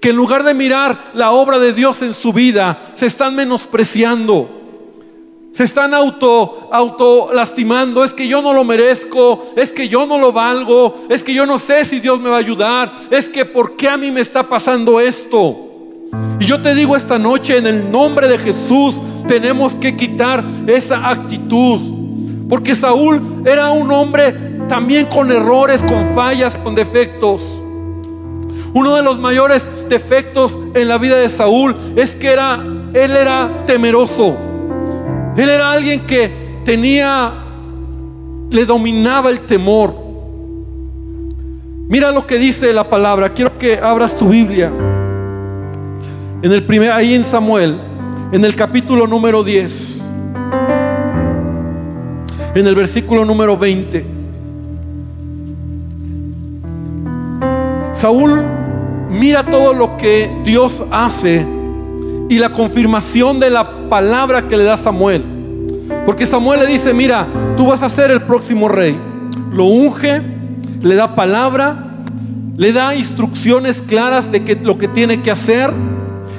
[0.01, 4.59] que en lugar de mirar la obra de Dios en su vida, se están menospreciando.
[5.53, 8.05] Se están auto, auto lastimando.
[8.05, 9.47] Es que yo no lo merezco.
[9.57, 10.95] Es que yo no lo valgo.
[11.09, 12.93] Es que yo no sé si Dios me va a ayudar.
[13.11, 15.57] Es que ¿por qué a mí me está pasando esto?
[16.39, 18.97] Y yo te digo esta noche, en el nombre de Jesús,
[19.27, 21.81] tenemos que quitar esa actitud.
[22.49, 24.33] Porque Saúl era un hombre
[24.69, 27.43] también con errores, con fallas, con defectos.
[28.75, 32.63] Uno de los mayores defectos en la vida de Saúl es que era,
[32.95, 34.37] él era temeroso.
[35.37, 36.31] Él era alguien que
[36.65, 37.33] tenía,
[38.51, 39.95] le dominaba el temor.
[41.89, 43.31] Mira lo que dice la palabra.
[43.31, 44.71] Quiero que abras tu Biblia.
[46.43, 47.77] En el primer, ahí en Samuel,
[48.31, 50.03] en el capítulo número 10,
[52.55, 54.19] en el versículo número 20.
[57.93, 58.45] Saúl
[59.11, 61.47] mira todo lo que Dios hace
[62.29, 65.25] y la confirmación de la palabra que le da Samuel.
[66.05, 68.97] Porque Samuel le dice, mira, tú vas a ser el próximo rey.
[69.53, 70.23] Lo unge,
[70.83, 71.85] le da palabra,
[72.57, 75.73] le da instrucciones claras de lo que tiene que hacer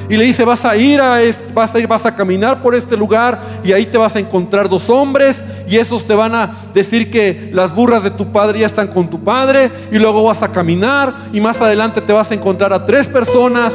[0.10, 1.20] y le dice, vas a ir a
[1.53, 4.68] vas a ir, vas a caminar por este lugar y ahí te vas a encontrar
[4.68, 8.66] dos hombres y esos te van a decir que las burras de tu padre ya
[8.66, 12.34] están con tu padre y luego vas a caminar y más adelante te vas a
[12.34, 13.74] encontrar a tres personas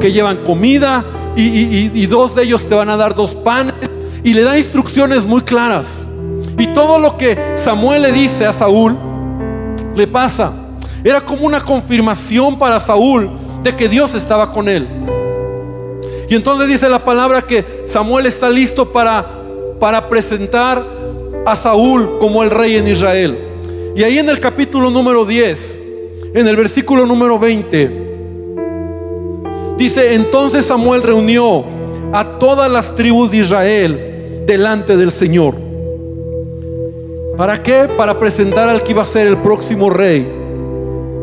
[0.00, 1.04] que llevan comida
[1.36, 3.74] y dos de ellos te van a dar dos panes
[4.24, 6.06] y le da instrucciones muy claras.
[6.58, 8.96] Y todo lo que Samuel le dice a Saúl
[9.94, 10.52] le pasa.
[11.04, 13.30] Era como una confirmación para Saúl
[13.74, 14.86] que Dios estaba con él.
[16.28, 19.24] Y entonces dice la palabra que Samuel está listo para,
[19.80, 20.84] para presentar
[21.46, 23.36] a Saúl como el rey en Israel.
[23.94, 25.80] Y ahí en el capítulo número 10,
[26.34, 27.90] en el versículo número 20,
[29.78, 31.64] dice, entonces Samuel reunió
[32.12, 35.54] a todas las tribus de Israel delante del Señor.
[37.36, 37.88] ¿Para qué?
[37.96, 40.26] Para presentar al que iba a ser el próximo rey.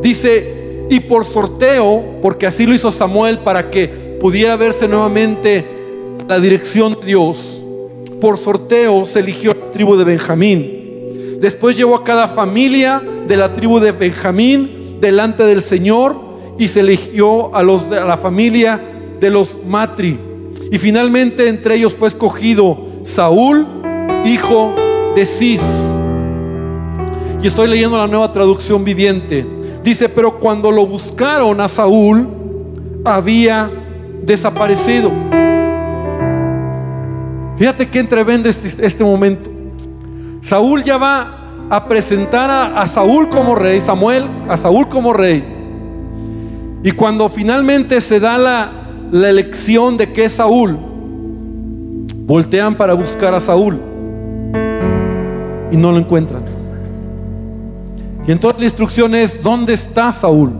[0.01, 0.52] Dice,
[0.93, 3.87] y por sorteo, porque así lo hizo Samuel para que
[4.21, 5.65] pudiera verse nuevamente
[6.27, 7.37] la dirección de Dios,
[8.21, 11.39] por sorteo se eligió la tribu de Benjamín.
[11.39, 16.15] Después llevó a cada familia de la tribu de Benjamín delante del Señor
[16.59, 18.79] y se eligió a, los, a la familia
[19.19, 20.19] de los Matri.
[20.71, 23.65] Y finalmente entre ellos fue escogido Saúl,
[24.25, 24.75] hijo
[25.15, 25.61] de Cis.
[27.41, 29.62] Y estoy leyendo la nueva traducción viviente.
[29.83, 32.27] Dice, pero cuando lo buscaron a Saúl,
[33.03, 33.69] había
[34.23, 35.11] desaparecido.
[37.57, 39.49] Fíjate que entrevende este, este momento.
[40.41, 45.43] Saúl ya va a presentar a, a, Saúl como rey, Samuel, a Saúl como rey.
[46.83, 48.71] Y cuando finalmente se da la,
[49.11, 50.77] la elección de que es Saúl,
[52.25, 53.79] voltean para buscar a Saúl
[55.71, 56.62] y no lo encuentran.
[58.25, 60.51] Y entonces la instrucción es, ¿dónde está Saúl?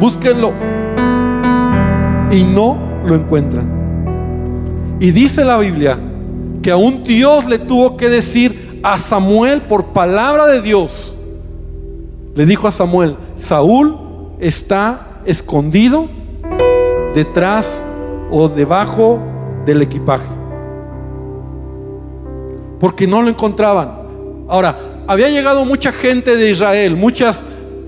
[0.00, 0.52] Búsquenlo.
[2.30, 4.96] Y no lo encuentran.
[5.00, 5.98] Y dice la Biblia
[6.62, 11.16] que aún Dios le tuvo que decir a Samuel por palabra de Dios.
[12.34, 13.96] Le dijo a Samuel, Saúl
[14.40, 16.08] está escondido
[17.14, 17.78] detrás
[18.30, 19.20] o debajo
[19.64, 20.26] del equipaje.
[22.80, 23.92] Porque no lo encontraban.
[24.48, 27.38] Ahora, había llegado mucha gente de Israel, muchas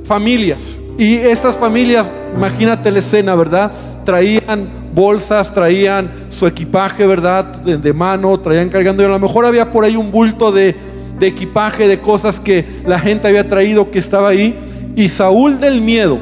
[0.05, 0.77] familias.
[0.99, 3.73] Y estas familias, imagínate la escena, ¿verdad?
[4.05, 7.45] Traían bolsas, traían su equipaje, ¿verdad?
[7.45, 9.03] De, mano, traían cargando.
[9.03, 10.75] Y a lo mejor había por ahí un bulto de,
[11.19, 14.57] de equipaje, de cosas que la gente había traído que estaba ahí.
[14.95, 16.19] Y Saúl del miedo,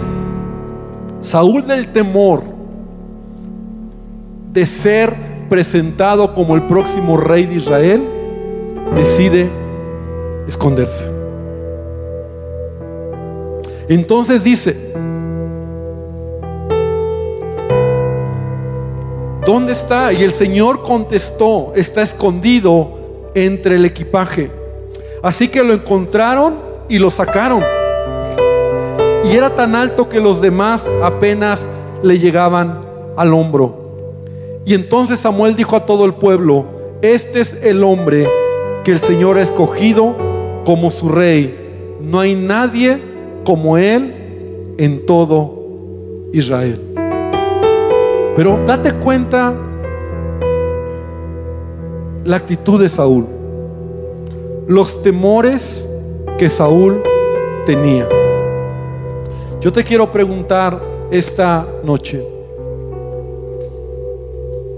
[1.20, 2.44] Saúl del temor
[4.52, 5.14] de ser
[5.50, 8.02] presentado como el próximo rey de Israel,
[8.94, 9.61] decide
[10.46, 11.10] esconderse.
[13.88, 14.76] Entonces dice,
[19.44, 20.12] ¿dónde está?
[20.12, 24.50] Y el Señor contestó, está escondido entre el equipaje.
[25.22, 26.54] Así que lo encontraron
[26.88, 27.62] y lo sacaron.
[29.24, 31.60] Y era tan alto que los demás apenas
[32.02, 32.80] le llegaban
[33.16, 33.82] al hombro.
[34.64, 36.66] Y entonces Samuel dijo a todo el pueblo,
[37.02, 38.28] este es el hombre
[38.84, 40.31] que el Señor ha escogido
[40.64, 41.98] como su rey.
[42.00, 42.98] No hay nadie
[43.44, 45.62] como él en todo
[46.32, 46.80] Israel.
[48.36, 49.54] Pero date cuenta
[52.24, 53.26] la actitud de Saúl,
[54.66, 55.86] los temores
[56.38, 57.02] que Saúl
[57.66, 58.08] tenía.
[59.60, 62.24] Yo te quiero preguntar esta noche,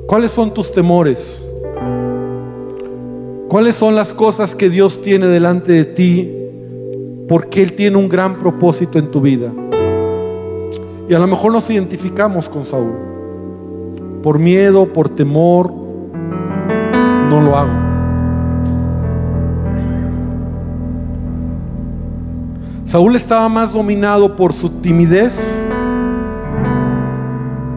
[0.07, 1.44] ¿cuáles son tus temores?
[3.55, 6.29] ¿Cuáles son las cosas que Dios tiene delante de ti?
[7.29, 9.53] Porque Él tiene un gran propósito en tu vida.
[11.09, 12.97] Y a lo mejor nos identificamos con Saúl.
[14.25, 15.73] Por miedo, por temor,
[17.31, 17.71] no lo hago.
[22.83, 25.33] Saúl estaba más dominado por su timidez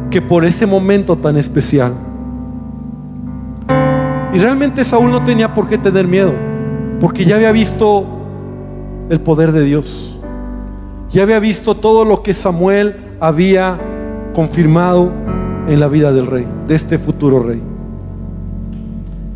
[0.09, 2.07] que por ese momento tan especial.
[4.38, 6.31] Y realmente Saúl no tenía por qué tener miedo,
[6.99, 8.05] porque ya había visto
[9.09, 10.15] el poder de Dios.
[11.09, 13.79] Ya había visto todo lo que Samuel había
[14.35, 15.09] confirmado
[15.67, 17.59] en la vida del rey, de este futuro rey.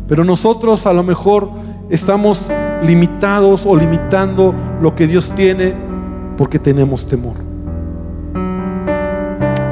[0.06, 1.50] Pero nosotros a lo mejor
[1.90, 2.40] estamos
[2.84, 5.74] limitados o limitando lo que Dios tiene
[6.38, 7.34] porque tenemos temor.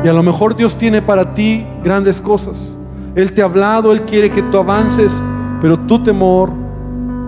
[0.03, 2.80] Y a lo mejor Dios tiene para ti grandes cosas.
[3.15, 5.13] Él te ha hablado, Él quiere que tú avances,
[5.61, 6.51] pero tu temor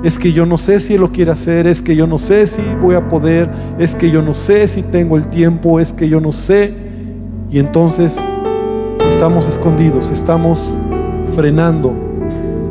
[0.03, 2.47] es que yo no sé si Él lo quiere hacer, es que yo no sé
[2.47, 6.09] si voy a poder, es que yo no sé si tengo el tiempo, es que
[6.09, 6.73] yo no sé.
[7.51, 8.15] Y entonces
[9.09, 10.59] estamos escondidos, estamos
[11.35, 11.93] frenando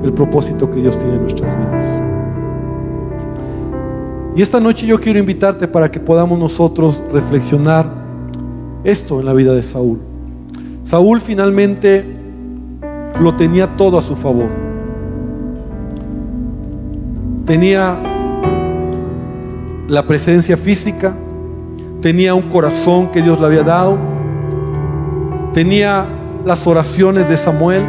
[0.03, 2.01] el propósito que Dios tiene en nuestras vidas.
[4.35, 7.85] Y esta noche yo quiero invitarte para que podamos nosotros reflexionar
[8.83, 9.99] esto en la vida de Saúl.
[10.83, 12.05] Saúl finalmente
[13.21, 14.49] lo tenía todo a su favor.
[17.45, 17.95] Tenía
[19.87, 21.13] la presencia física,
[22.01, 23.97] tenía un corazón que Dios le había dado,
[25.53, 26.05] tenía
[26.45, 27.85] las oraciones de Samuel,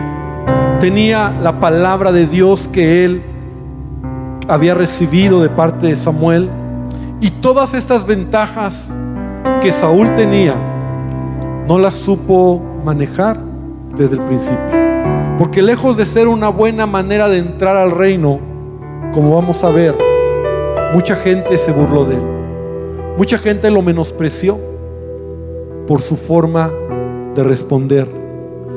[0.81, 3.23] tenía la palabra de Dios que él
[4.49, 6.51] había recibido de parte de Samuel
[7.21, 8.95] y todas estas ventajas
[9.63, 10.55] que Saúl tenía
[11.69, 13.39] no las supo manejar
[13.97, 14.82] desde el principio.
[15.39, 18.41] Porque lejos de ser una buena manera de entrar al reino,
[19.13, 19.95] como vamos a ver,
[20.93, 22.23] Mucha gente se burló de él.
[23.17, 24.59] Mucha gente lo menospreció
[25.87, 26.71] por su forma
[27.35, 28.07] de responder.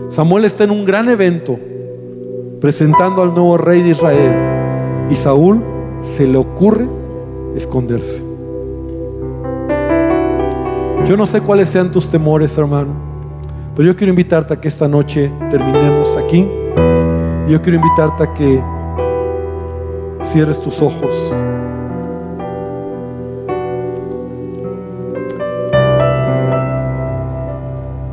[0.07, 1.59] Samuel está en un gran evento
[2.61, 4.33] presentando al nuevo rey de Israel
[5.09, 5.61] y Saúl
[6.03, 6.87] se le ocurre
[7.57, 8.23] esconderse.
[11.05, 12.93] Yo no sé cuáles sean tus temores, hermano,
[13.75, 16.47] pero yo quiero invitarte a que esta noche terminemos aquí.
[17.47, 18.61] Yo quiero invitarte a que
[20.23, 21.33] cierres tus ojos.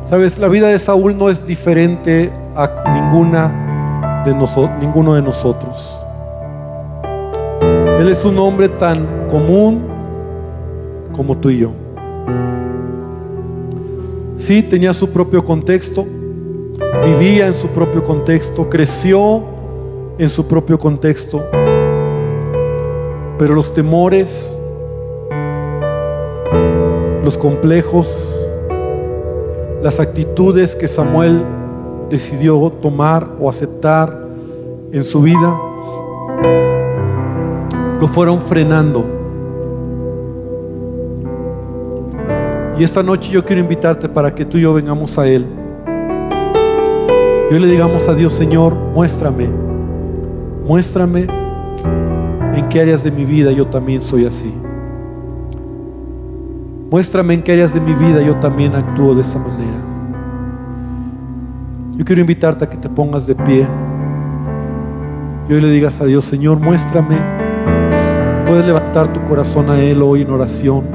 [0.05, 5.99] Sabes, la vida de Saúl no es diferente a ninguna de nosotros, ninguno de nosotros.
[7.99, 9.83] Él es un hombre tan común
[11.15, 11.71] como tú y yo.
[14.35, 16.05] Sí, tenía su propio contexto,
[17.01, 19.43] vivía en su propio contexto, creció
[20.17, 21.43] en su propio contexto,
[23.37, 24.57] pero los temores,
[27.23, 28.47] los complejos,
[29.81, 31.43] las actitudes que Samuel
[32.09, 34.27] decidió tomar o aceptar
[34.91, 35.59] en su vida
[37.99, 39.03] lo fueron frenando.
[42.77, 45.45] Y esta noche yo quiero invitarte para que tú y yo vengamos a Él.
[47.53, 49.47] Hoy le digamos a Dios, Señor, muéstrame,
[50.65, 51.27] muéstrame
[52.55, 54.51] en qué áreas de mi vida yo también soy así.
[56.89, 59.77] Muéstrame en qué áreas de mi vida yo también actúo de esa manera.
[61.95, 63.67] Yo quiero invitarte a que te pongas de pie
[65.47, 67.19] y hoy le digas a Dios, Señor, muéstrame.
[68.47, 70.85] Puedes levantar tu corazón a Él hoy en oración.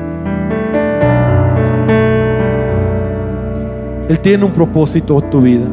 [4.08, 5.68] Él tiene un propósito en tu vida.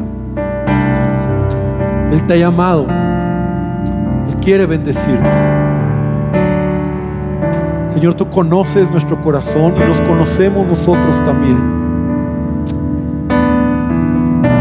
[2.12, 2.86] Él te ha llamado.
[4.28, 5.30] Él quiere bendecirte.
[7.88, 11.56] Señor, tú conoces nuestro corazón y nos conocemos nosotros también.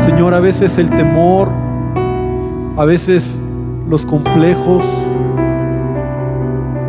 [0.05, 1.49] Señor, a veces el temor,
[2.77, 3.41] a veces
[3.89, 4.83] los complejos,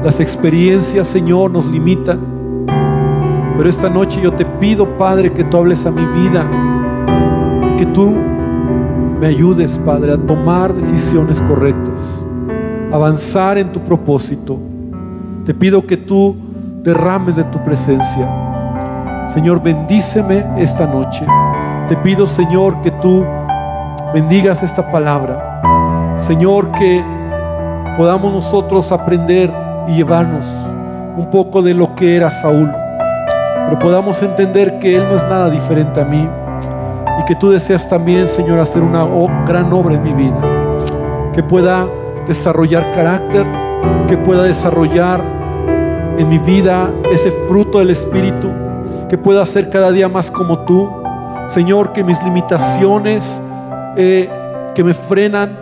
[0.05, 2.21] las experiencias, Señor, nos limitan.
[3.57, 6.49] Pero esta noche yo te pido, Padre, que tú hables a mi vida
[7.71, 8.15] y que tú
[9.21, 12.27] me ayudes, Padre, a tomar decisiones correctas,
[12.93, 14.59] avanzar en tu propósito.
[15.45, 16.37] Te pido que tú
[16.83, 18.29] derrames de tu presencia.
[19.29, 21.27] Señor, bendíceme esta noche.
[21.89, 23.25] Te pido, Señor, que tú
[24.13, 26.17] bendigas esta palabra.
[26.19, 27.03] Señor, que
[27.97, 29.53] podamos nosotros aprender
[29.89, 30.47] y llevarnos
[31.17, 32.71] un poco de lo que era Saúl.
[33.67, 36.29] Pero podamos entender que Él no es nada diferente a mí.
[37.21, 39.05] Y que tú deseas también, Señor, hacer una
[39.47, 40.37] gran obra en mi vida.
[41.33, 41.87] Que pueda
[42.27, 43.47] desarrollar carácter,
[44.09, 45.21] que pueda desarrollar
[46.19, 48.51] en mi vida ese fruto del Espíritu,
[49.09, 50.91] que pueda ser cada día más como tú.
[51.49, 53.25] Señor, que mis limitaciones
[53.97, 54.29] eh,
[54.75, 55.57] que me frenan,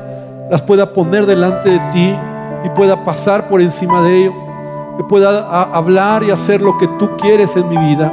[0.50, 2.16] las pueda poner delante de ti
[2.64, 4.32] y pueda pasar por encima de ello.
[4.96, 8.12] Que pueda hablar y hacer lo que tú quieres en mi vida.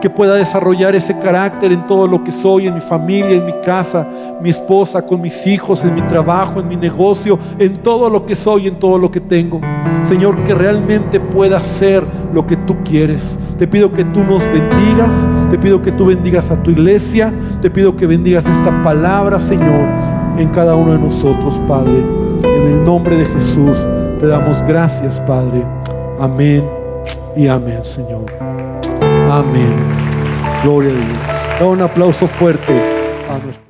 [0.00, 3.54] Que pueda desarrollar ese carácter en todo lo que soy, en mi familia, en mi
[3.64, 4.06] casa,
[4.40, 8.34] mi esposa, con mis hijos, en mi trabajo, en mi negocio, en todo lo que
[8.34, 9.60] soy, en todo lo que tengo.
[10.02, 13.36] Señor, que realmente pueda ser lo que tú quieres.
[13.58, 15.10] Te pido que tú nos bendigas,
[15.50, 19.88] te pido que tú bendigas a tu iglesia, te pido que bendigas esta palabra, Señor,
[20.38, 21.98] en cada uno de nosotros, Padre.
[22.44, 23.76] En el nombre de Jesús
[24.20, 25.64] te damos gracias, Padre.
[26.20, 26.64] Amén
[27.36, 28.26] y amén, Señor.
[29.30, 29.74] Amén.
[30.62, 31.60] Gloria a Dios.
[31.60, 32.72] Da un aplauso fuerte
[33.28, 33.64] a nuestro